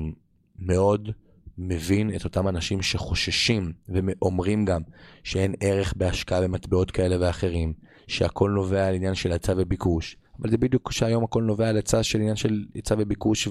מאוד 0.59 1.11
מבין 1.59 2.15
את 2.17 2.25
אותם 2.25 2.49
אנשים 2.49 2.83
שחוששים 2.83 3.73
ואומרים 3.88 4.65
גם 4.65 4.81
שאין 5.25 5.55
ערך 5.61 5.95
בהשקעה 5.97 6.41
במטבעות 6.41 6.91
כאלה 6.91 7.17
ואחרים, 7.21 7.73
שהכל 8.07 8.51
נובע 8.51 8.87
על 8.87 8.95
עניין 8.95 9.15
של 9.15 9.33
היצע 9.33 9.55
וביקוש, 9.57 10.17
אבל 10.41 10.51
זה 10.51 10.59
בדיוק 10.59 10.93
שהיום 10.93 11.25
הכל 11.25 11.43
נובע 11.43 11.69
על 11.69 11.77
היצע 11.77 12.03
של 12.03 12.19
עניין 12.19 12.37
של 12.37 12.65
היצע 12.75 12.95
וביקוש 12.99 13.49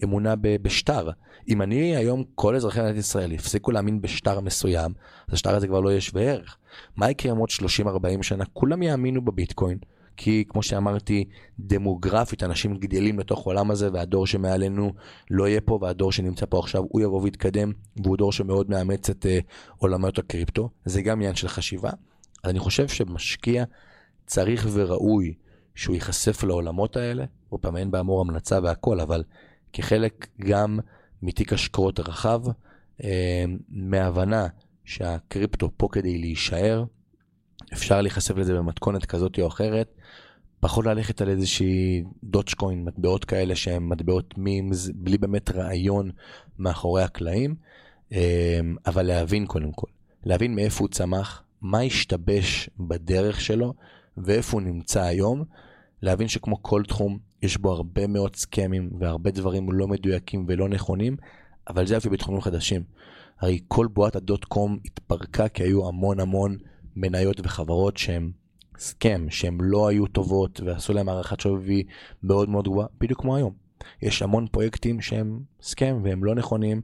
ואמונה 0.00 0.34
בשטר. 0.62 1.10
אם 1.48 1.62
אני 1.62 1.96
היום, 1.96 2.24
כל 2.34 2.56
אזרחי 2.56 2.80
מדינת 2.80 2.96
ישראל 2.96 3.32
יפסיקו 3.32 3.70
להאמין 3.70 4.00
בשטר 4.00 4.40
מסוים, 4.40 4.92
אז 5.28 5.34
השטר 5.34 5.54
הזה 5.54 5.66
כבר 5.66 5.80
לא 5.80 5.90
יהיה 5.90 6.00
שווה 6.00 6.22
ערך. 6.22 6.56
מה 6.96 7.10
יקרה 7.10 7.32
עם 7.32 7.38
עוד 7.38 7.48
30-40 8.20 8.22
שנה? 8.22 8.44
כולם 8.52 8.82
יאמינו 8.82 9.22
בביטקוין. 9.24 9.78
כי 10.16 10.44
כמו 10.48 10.62
שאמרתי, 10.62 11.24
דמוגרפית 11.58 12.42
אנשים 12.42 12.76
גדלים 12.76 13.18
לתוך 13.18 13.46
העולם 13.46 13.70
הזה 13.70 13.92
והדור 13.92 14.26
שמעלינו 14.26 14.92
לא 15.30 15.48
יהיה 15.48 15.60
פה 15.60 15.78
והדור 15.82 16.12
שנמצא 16.12 16.46
פה 16.46 16.58
עכשיו 16.58 16.82
הוא 16.88 17.00
יבוא 17.00 17.22
ויתקדם 17.22 17.72
והוא 18.04 18.16
דור 18.16 18.32
שמאוד 18.32 18.70
מאמץ 18.70 19.10
את 19.10 19.26
uh, 19.26 19.44
עולמות 19.76 20.18
הקריפטו. 20.18 20.70
זה 20.84 21.02
גם 21.02 21.18
עניין 21.18 21.34
של 21.34 21.48
חשיבה. 21.48 21.90
אז 22.44 22.50
אני 22.50 22.58
חושב 22.58 22.88
שמשקיע 22.88 23.64
צריך 24.26 24.66
וראוי 24.72 25.34
שהוא 25.74 25.94
ייחשף 25.94 26.44
לעולמות 26.44 26.96
האלה, 26.96 27.24
עוד 27.48 27.60
פעם 27.60 27.76
אין 27.76 27.90
באמור 27.90 28.20
המלצה 28.20 28.58
והכל, 28.62 29.00
אבל 29.00 29.24
כחלק 29.72 30.26
גם 30.40 30.78
מתיק 31.22 31.52
השקעות 31.52 32.00
רחב, 32.00 32.42
אה, 33.04 33.44
מהבנה 33.68 34.46
שהקריפטו 34.84 35.70
פה 35.76 35.88
כדי 35.92 36.18
להישאר, 36.18 36.84
אפשר 37.72 38.00
להיחשף 38.00 38.36
לזה 38.36 38.54
במתכונת 38.54 39.06
כזאת 39.06 39.38
או 39.38 39.46
אחרת, 39.46 39.94
פחות 40.60 40.86
ללכת 40.86 41.20
על 41.20 41.28
איזושהי 41.28 42.04
דודג'קוין, 42.24 42.84
מטבעות 42.84 43.24
כאלה 43.24 43.56
שהם 43.56 43.88
מטבעות 43.88 44.38
מימס, 44.38 44.90
בלי 44.94 45.18
באמת 45.18 45.50
רעיון 45.50 46.10
מאחורי 46.58 47.02
הקלעים, 47.02 47.54
אה, 48.12 48.60
אבל 48.86 49.02
להבין 49.02 49.46
קודם 49.46 49.72
כל, 49.72 49.86
להבין 50.24 50.54
מאיפה 50.54 50.84
הוא 50.84 50.88
צמח, 50.88 51.42
מה 51.62 51.80
השתבש 51.80 52.70
בדרך 52.80 53.40
שלו 53.40 53.74
ואיפה 54.16 54.56
הוא 54.56 54.62
נמצא 54.62 55.02
היום, 55.02 55.44
להבין 56.02 56.28
שכמו 56.28 56.62
כל 56.62 56.82
תחום, 56.88 57.18
יש 57.42 57.56
בו 57.56 57.72
הרבה 57.72 58.06
מאוד 58.06 58.36
סכמים 58.36 58.90
והרבה 58.98 59.30
דברים 59.30 59.72
לא 59.72 59.88
מדויקים 59.88 60.44
ולא 60.48 60.68
נכונים, 60.68 61.16
אבל 61.68 61.86
זה 61.86 61.96
יפה 61.96 62.10
בתחומים 62.10 62.40
חדשים. 62.40 62.82
הרי 63.40 63.60
כל 63.68 63.86
בועת 63.86 64.16
הדוט 64.16 64.44
קום 64.44 64.78
התפרקה 64.84 65.48
כי 65.48 65.62
היו 65.62 65.88
המון 65.88 66.20
המון 66.20 66.56
מניות 66.96 67.40
וחברות 67.44 67.96
שהן 67.96 68.30
סכם, 68.78 69.26
שהן 69.30 69.58
לא 69.60 69.88
היו 69.88 70.06
טובות 70.06 70.60
ועשו 70.60 70.92
להן 70.92 71.08
הערכת 71.08 71.40
שווי 71.40 71.84
מאוד 72.22 72.48
מאוד 72.48 72.68
גבוהה, 72.68 72.86
בדיוק 73.00 73.20
כמו 73.20 73.36
היום. 73.36 73.52
יש 74.02 74.22
המון 74.22 74.46
פרויקטים 74.46 75.00
שהם 75.00 75.40
סכם 75.62 76.00
והם 76.04 76.24
לא 76.24 76.34
נכונים 76.34 76.80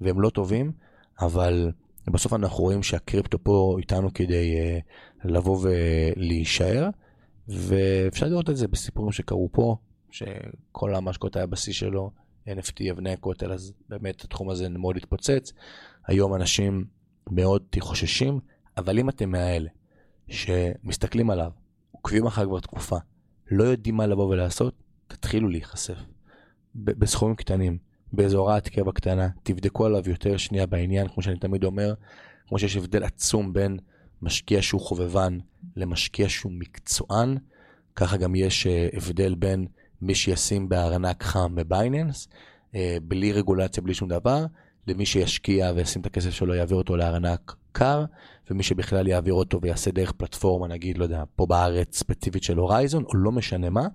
והם 0.00 0.20
לא 0.20 0.30
טובים, 0.30 0.72
אבל 1.20 1.72
בסוף 2.06 2.32
אנחנו 2.32 2.64
רואים 2.64 2.82
שהקריפטו 2.82 3.38
פה 3.42 3.76
איתנו 3.78 4.14
כדי 4.14 4.56
uh, 4.56 5.28
לבוא 5.28 5.58
ולהישאר. 5.62 6.88
ואפשר 7.48 8.26
לראות 8.26 8.50
את 8.50 8.56
זה 8.56 8.68
בסיפורים 8.68 9.12
שקרו 9.12 9.48
פה, 9.52 9.76
שכל 10.10 10.94
המשקות 10.94 11.36
היה 11.36 11.46
בשיא 11.46 11.72
שלו, 11.72 12.10
NFT 12.48 12.90
אבני 12.90 13.12
הכותל, 13.12 13.52
אז 13.52 13.72
באמת 13.88 14.24
התחום 14.24 14.50
הזה 14.50 14.68
מאוד 14.68 14.96
התפוצץ. 14.96 15.52
היום 16.06 16.34
אנשים 16.34 16.84
מאוד 17.30 17.62
חוששים, 17.80 18.40
אבל 18.76 18.98
אם 18.98 19.08
אתם 19.08 19.30
מהאלה 19.30 19.68
שמסתכלים 20.28 21.30
עליו, 21.30 21.50
עוקבים 21.90 22.26
אחריו 22.26 22.48
כבר 22.48 22.60
תקופה, 22.60 22.96
לא 23.50 23.64
יודעים 23.64 23.96
מה 23.96 24.06
לבוא 24.06 24.26
ולעשות, 24.28 24.74
תתחילו 25.08 25.48
להיחשף. 25.48 25.98
בסכומים 26.74 27.36
קטנים, 27.36 27.78
באיזו 28.12 28.38
הוראת 28.38 28.68
קבע 28.68 28.92
קטנה, 28.92 29.28
תבדקו 29.42 29.86
עליו 29.86 30.02
יותר 30.06 30.36
שנייה 30.36 30.66
בעניין, 30.66 31.08
כמו 31.08 31.22
שאני 31.22 31.38
תמיד 31.38 31.64
אומר, 31.64 31.94
כמו 32.48 32.58
שיש 32.58 32.76
הבדל 32.76 33.04
עצום 33.04 33.52
בין 33.52 33.78
משקיע 34.22 34.62
שהוא 34.62 34.80
חובבן 34.80 35.38
למשקיע 35.76 36.28
שהוא 36.28 36.52
מקצוען, 36.52 37.38
ככה 37.96 38.16
גם 38.16 38.34
יש 38.34 38.66
אה, 38.66 38.88
הבדל 38.92 39.34
בין 39.34 39.66
מי 40.02 40.14
שישים 40.14 40.68
בארנק 40.68 41.22
חם 41.22 41.54
בבייננס, 41.54 42.28
אה, 42.74 42.96
בלי 43.02 43.32
רגולציה, 43.32 43.82
בלי 43.82 43.94
שום 43.94 44.08
דבר, 44.08 44.44
למי 44.86 45.06
שישקיע 45.06 45.72
וישים 45.76 46.00
את 46.00 46.06
הכסף 46.06 46.30
שלו, 46.30 46.54
יעביר 46.54 46.76
אותו 46.76 46.96
לארנק 46.96 47.54
קר, 47.72 48.04
ומי 48.50 48.62
שבכלל 48.62 49.06
יעביר 49.06 49.34
אותו 49.34 49.60
ויעשה 49.62 49.90
דרך 49.90 50.12
פלטפורמה, 50.12 50.68
נגיד, 50.68 50.98
לא 50.98 51.04
יודע, 51.04 51.24
פה 51.36 51.46
בארץ 51.46 51.98
ספציפית 51.98 52.42
של 52.42 52.56
הורייזון, 52.56 53.04
או 53.04 53.16
לא 53.16 53.32
משנה 53.32 53.70
מה, 53.70 53.86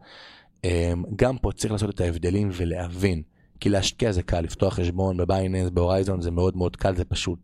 אה, 0.65 0.93
גם 1.15 1.37
פה 1.37 1.51
צריך 1.51 1.71
לעשות 1.71 1.89
את 1.89 2.01
ההבדלים 2.01 2.49
ולהבין. 2.53 3.21
כי 3.59 3.69
להשקיע 3.69 4.11
זה 4.11 4.23
קל, 4.23 4.41
לפתוח 4.41 4.73
חשבון 4.73 5.17
בבייננס, 5.17 5.69
בהורייזון, 5.69 6.21
זה 6.21 6.31
מאוד 6.31 6.57
מאוד 6.57 6.75
קל, 6.75 6.95
זה 6.95 7.05
פשוט. 7.05 7.39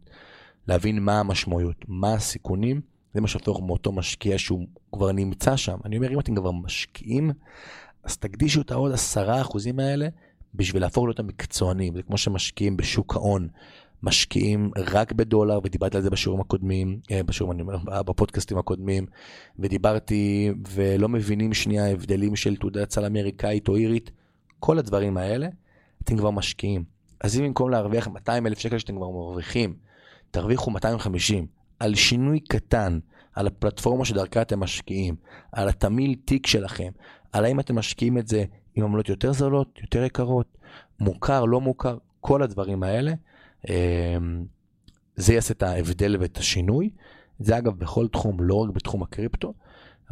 להבין 0.68 1.00
מה 1.00 1.20
המשמעויות, 1.20 1.76
מה 1.88 2.14
הסיכונים, 2.14 2.82
זה 3.14 3.22
מה 3.22 3.28
שהופך 3.28 3.60
מאותו 3.62 3.92
משקיע 3.92 4.38
שהוא 4.38 4.68
כבר 4.92 5.12
נמצא 5.12 5.56
שם. 5.56 5.78
אני 5.86 5.98
אומר, 5.98 6.14
אם 6.14 6.20
אתם 6.20 6.36
כבר 6.36 6.52
משקיעים, 6.52 7.32
אז 8.04 8.18
תקדישו 8.18 8.62
את 8.62 8.72
העוד 8.72 8.92
עשרה 8.92 9.42
אחוזים 9.42 9.80
האלה 9.80 10.08
בשביל 10.56 10.82
להפוך 10.82 11.06
להיות 11.06 11.20
המקצוענים. 11.20 11.96
זה 11.96 12.04
כמו 12.04 12.18
שמשקיעים 12.18 12.78
בשוק 12.78 13.16
ההון, 13.16 13.48
משקיעים 14.04 14.72
רק 14.78 15.12
בדולר, 15.12 15.60
ודיברתי 15.64 15.98
על 15.98 16.04
זה 16.04 16.10
בשיעורים 16.10 16.42
הקודמים, 16.42 17.00
אה, 17.12 17.24
בשיעורים, 17.24 17.60
אני 17.60 17.68
אומר, 17.68 18.04
בפודקאסטים 18.04 18.58
הקודמים, 18.58 19.06
ודיברתי, 19.60 20.52
ולא 20.70 21.10
מבינים 21.10 21.54
שנייה 21.54 21.92
הבדלים 21.92 22.36
של 22.36 22.56
תעודת 22.56 22.92
סל 22.92 23.06
אמריקאית 23.06 23.68
או 23.68 23.76
אירית, 23.76 24.12
כל 24.60 24.80
הדברים 24.80 25.18
האלה, 25.18 25.48
אתם 26.04 26.18
כבר 26.18 26.32
משקיעים. 26.32 26.84
אז 27.22 27.40
אם 27.40 27.44
במקום 27.44 27.70
להרוויח 27.70 28.08
200 28.08 28.48
אלף 28.48 28.60
שקל 28.60 28.78
שאתם 28.78 28.96
כבר 28.96 29.10
מרוויחים, 29.10 29.76
תרוויחו 30.32 30.72
250 30.72 31.48
על 31.80 31.96
שינוי 31.96 32.40
קטן, 32.40 33.00
על 33.36 33.48
הפלטפורמה 33.48 34.06
שדרכה 34.06 34.42
אתם 34.42 34.60
משקיעים, 34.60 35.16
על 35.52 35.70
התמיל 35.70 36.16
תיק 36.26 36.48
שלכם, 36.48 36.90
על 37.32 37.46
האם 37.46 37.60
אתם 37.60 37.76
משקיעים 37.76 38.18
את 38.18 38.28
זה 38.28 38.46
עם 38.78 38.84
עמלות 38.84 39.10
יותר 39.10 39.34
זולות, 39.34 39.80
יותר 39.82 40.04
יקרות, 40.04 40.58
מוכר, 41.00 41.46
לא 41.46 41.62
מוכר, 41.62 41.98
כל 42.20 42.42
הדברים 42.42 42.84
האלה, 42.84 43.14
אמ, 43.70 44.46
זה 45.16 45.34
יעשה 45.34 45.54
את 45.54 45.64
ההבדל 45.64 46.18
ואת 46.20 46.38
השינוי. 46.38 46.90
זה 47.40 47.58
אגב 47.58 47.80
בכל 47.80 48.08
תחום, 48.08 48.42
לא 48.42 48.56
רק 48.56 48.70
בתחום 48.70 49.04
הקריפטו. 49.04 49.54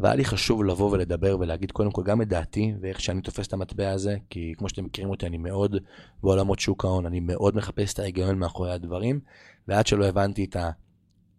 והיה 0.00 0.14
לי 0.14 0.24
חשוב 0.24 0.64
לבוא 0.64 0.90
ולדבר 0.90 1.36
ולהגיד 1.40 1.72
קודם 1.72 1.90
כל 1.90 2.02
גם 2.02 2.22
את 2.22 2.28
דעתי 2.28 2.74
ואיך 2.80 3.00
שאני 3.00 3.20
תופס 3.20 3.46
את 3.46 3.52
המטבע 3.52 3.90
הזה, 3.90 4.16
כי 4.30 4.54
כמו 4.58 4.68
שאתם 4.68 4.84
מכירים 4.84 5.10
אותי, 5.10 5.26
אני 5.26 5.36
מאוד 5.36 5.76
בעולמות 6.22 6.58
שוק 6.58 6.84
ההון, 6.84 7.06
אני 7.06 7.20
מאוד 7.20 7.56
מחפש 7.56 7.92
את 7.92 7.98
ההיגיון 7.98 8.38
מאחורי 8.38 8.72
הדברים, 8.72 9.20
ועד 9.68 9.86
שלא 9.86 10.06
הבנתי 10.06 10.44
את 10.44 10.56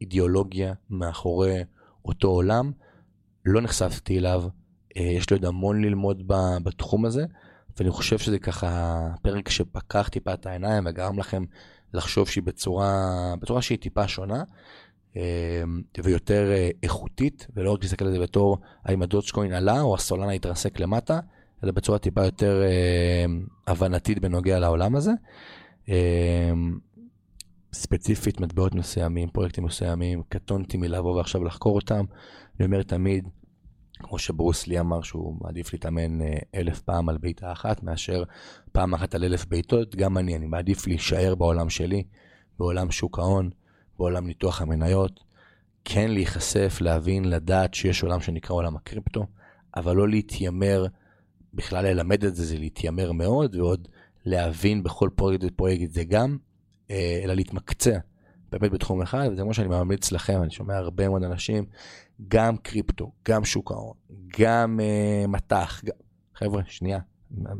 האידיאולוגיה 0.02 0.74
מאחורי 0.90 1.64
אותו 2.06 2.28
עולם, 2.28 2.72
לא 3.46 3.62
נחשפתי 3.62 4.18
אליו. 4.18 4.44
אה, 4.98 5.02
יש 5.02 5.30
לי 5.30 5.36
עוד 5.36 5.46
המון 5.46 5.82
ללמוד 5.82 6.24
בתחום 6.64 7.06
הזה, 7.06 7.26
ואני 7.78 7.92
חושב 7.92 8.18
שזה 8.18 8.40
ככה 8.40 9.00
פרק 9.22 9.50
שפקח 9.50 10.08
טיפה 10.08 10.34
את 10.34 10.46
העיניים 10.46 10.84
וגרם 10.88 11.20
לכם 11.20 11.44
לחשוב 11.94 12.30
שהיא 12.30 12.44
בצורה, 12.44 12.94
בצורה 13.40 13.62
שהיא 13.62 13.78
טיפה 13.78 14.08
שונה. 14.08 14.44
ויותר 16.04 16.52
איכותית, 16.84 17.48
ולא 17.56 17.74
רק 17.74 17.84
להסתכל 17.84 18.06
על 18.06 18.12
זה 18.12 18.20
בתור 18.20 18.58
האם 18.86 19.02
הדודג'קוין 19.02 19.54
עלה 19.54 19.82
או 19.82 19.96
הסולנה 19.96 20.32
התרסק 20.32 20.80
למטה, 20.80 21.20
אלא 21.64 21.72
בצורה 21.72 22.00
טיפה 22.00 22.26
יותר 22.26 22.64
הבנתית 23.68 24.20
בנוגע 24.20 24.60
לעולם 24.60 24.96
הזה. 24.96 25.12
ספציפית 27.74 28.40
מטבעות 28.40 28.76
מסוימים, 28.76 29.30
פרויקטים 29.30 29.64
מסוימים, 29.64 30.22
קטונתי 30.30 30.78
מלבוא 30.78 31.18
ועכשיו 31.18 31.44
לחקור 31.44 31.76
אותם. 31.76 32.06
אני 32.60 32.66
אומר 32.66 32.84
תמיד, 32.84 33.28
כמו 34.00 34.20
שברוס 34.20 34.68
לי 34.68 34.80
אמר 34.80 35.02
שהוא 35.02 35.36
מעדיף 35.42 35.74
להתאמן 35.74 36.22
אה, 36.22 36.38
אלף 36.56 36.80
פעם 36.82 37.10
על 37.10 37.18
בעיטה 37.18 37.52
אחת 37.52 37.84
מאשר 37.84 38.24
פעם 38.72 38.94
אחת 38.94 39.16
על 39.16 39.24
אלף 39.24 39.46
בעיטות, 39.46 39.96
גם 39.96 40.18
אני, 40.18 40.36
אני 40.36 40.46
מעדיף 40.46 40.88
להישאר 40.88 41.36
בעולם 41.36 41.70
שלי, 41.70 42.04
בעולם 42.60 42.92
שוק 42.92 43.20
ההון, 43.20 43.50
בעולם 44.00 44.28
ניתוח 44.28 44.62
המניות, 44.62 45.20
כן 45.86 46.12
להיחשף, 46.12 46.78
להבין, 46.82 47.26
לדעת 47.26 47.74
שיש 47.74 48.04
עולם 48.04 48.22
שנקרא 48.22 48.56
עולם 48.56 48.76
הקריפטו, 48.76 49.26
אבל 49.76 49.96
לא 49.96 50.10
להתיימר, 50.10 50.86
בכלל 51.54 51.86
ללמד 51.86 52.24
את 52.24 52.36
זה, 52.36 52.46
זה 52.46 52.58
להתיימר 52.58 53.12
מאוד, 53.12 53.56
ועוד 53.56 53.88
להבין 54.26 54.84
בכל 54.84 55.10
פרויקט 55.16 55.44
ופרויקט 55.48 55.92
זה 55.92 56.04
גם, 56.04 56.38
אה, 56.92 57.22
אלא 57.24 57.34
להתמקצע 57.34 57.98
באמת 58.52 58.72
בתחום 58.72 59.02
אחד, 59.02 59.30
וזה 59.32 59.42
כמו 59.42 59.54
שאני 59.54 59.68
ממליץ 59.68 60.12
לכם, 60.12 60.44
אני 60.44 60.52
שומע 60.52 60.78
הרבה 60.78 61.10
מאוד 61.10 61.24
אנשים, 61.24 61.66
גם 62.28 62.58
קריפטו, 62.58 63.12
גם 63.28 63.46
שוק 63.46 63.72
ההון, 63.72 63.94
גם 64.40 64.80
uh, 64.80 65.28
מטח, 65.28 65.82
גם... 65.86 65.96
חבר'ה, 66.36 66.62
שנייה, 66.66 67.00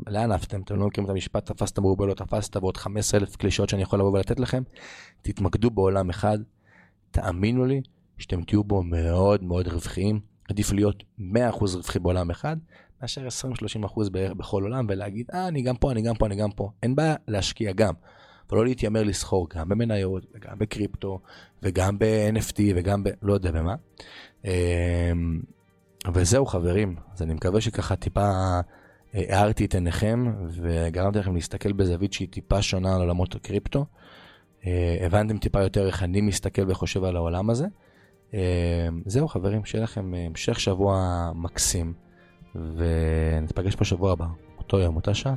לאן 0.06 0.32
עפתם? 0.32 0.60
אתם 0.60 0.76
לא 0.76 0.86
מכירים 0.86 1.04
את 1.04 1.10
המשפט, 1.10 1.52
תפסת 1.52 1.78
מרובה 1.78 2.06
לא 2.06 2.14
תפסת, 2.14 2.56
ועוד 2.56 2.76
15 2.76 3.20
אלף 3.20 3.36
קלישאות 3.36 3.68
שאני 3.68 3.82
יכול 3.82 3.98
לבוא 3.98 4.10
ולתת 4.10 4.40
לכם, 4.40 4.62
תתמקדו 5.22 5.70
בעולם 5.70 6.10
אחד, 6.10 6.38
תאמינו 7.10 7.64
לי 7.64 7.80
שאתם 8.18 8.42
תהיו 8.42 8.64
בו 8.64 8.82
מאוד 8.82 9.44
מאוד 9.44 9.68
רווחיים, 9.68 10.20
עדיף 10.50 10.72
להיות 10.72 11.04
100% 11.20 11.22
רווחי 11.60 11.98
בעולם 11.98 12.30
אחד, 12.30 12.56
מאשר 13.02 13.26
20-30% 13.84 14.10
בערך 14.10 14.32
בכל 14.32 14.62
עולם, 14.62 14.86
ולהגיד, 14.88 15.26
אה, 15.34 15.48
אני 15.48 15.62
גם 15.62 15.76
פה, 15.76 15.92
אני 15.92 16.02
גם 16.02 16.14
פה, 16.14 16.26
אני 16.26 16.36
גם 16.36 16.50
פה. 16.50 16.70
אין 16.82 16.94
בעיה 16.96 17.14
להשקיע 17.28 17.72
גם. 17.72 17.94
ולא 18.52 18.64
להתיימר 18.64 19.02
לסחור 19.02 19.48
גם 19.54 19.68
במניות, 19.68 20.26
וגם 20.34 20.58
בקריפטו, 20.58 21.20
וגם 21.62 21.98
ב-NFT, 21.98 22.60
וגם 22.74 23.04
ב... 23.04 23.08
לא 23.22 23.32
יודע 23.32 23.50
במה. 23.50 23.74
אמ, 24.44 24.50
וזהו 26.14 26.46
חברים, 26.46 26.96
אז 27.14 27.22
אני 27.22 27.34
מקווה 27.34 27.60
שככה 27.60 27.96
טיפה 27.96 28.30
אה, 29.14 29.22
הארתי 29.28 29.64
את 29.64 29.74
עיניכם, 29.74 30.32
וגרמתי 30.48 31.18
לכם 31.18 31.34
להסתכל 31.34 31.72
בזווית 31.72 32.12
שהיא 32.12 32.28
טיפה 32.28 32.62
שונה 32.62 32.94
על 32.94 33.00
עולמות 33.00 33.34
הקריפטו. 33.34 33.86
אה, 34.66 34.96
הבנתם 35.00 35.38
טיפה 35.38 35.62
יותר 35.62 35.86
איך 35.86 36.02
אני 36.02 36.20
מסתכל 36.20 36.62
וחושב 36.68 37.04
על 37.04 37.16
העולם 37.16 37.50
הזה. 37.50 37.66
אמ, 38.34 38.38
זהו 39.06 39.28
חברים, 39.28 39.64
שיהיה 39.64 39.84
לכם 39.84 40.14
המשך 40.14 40.60
שבוע 40.60 41.30
מקסים, 41.34 41.92
ונתפגש 42.54 43.76
בשבוע 43.80 44.12
הבא, 44.12 44.26
אותו 44.58 44.78
יום, 44.78 44.96
אותה 44.96 45.14
שעה. 45.14 45.34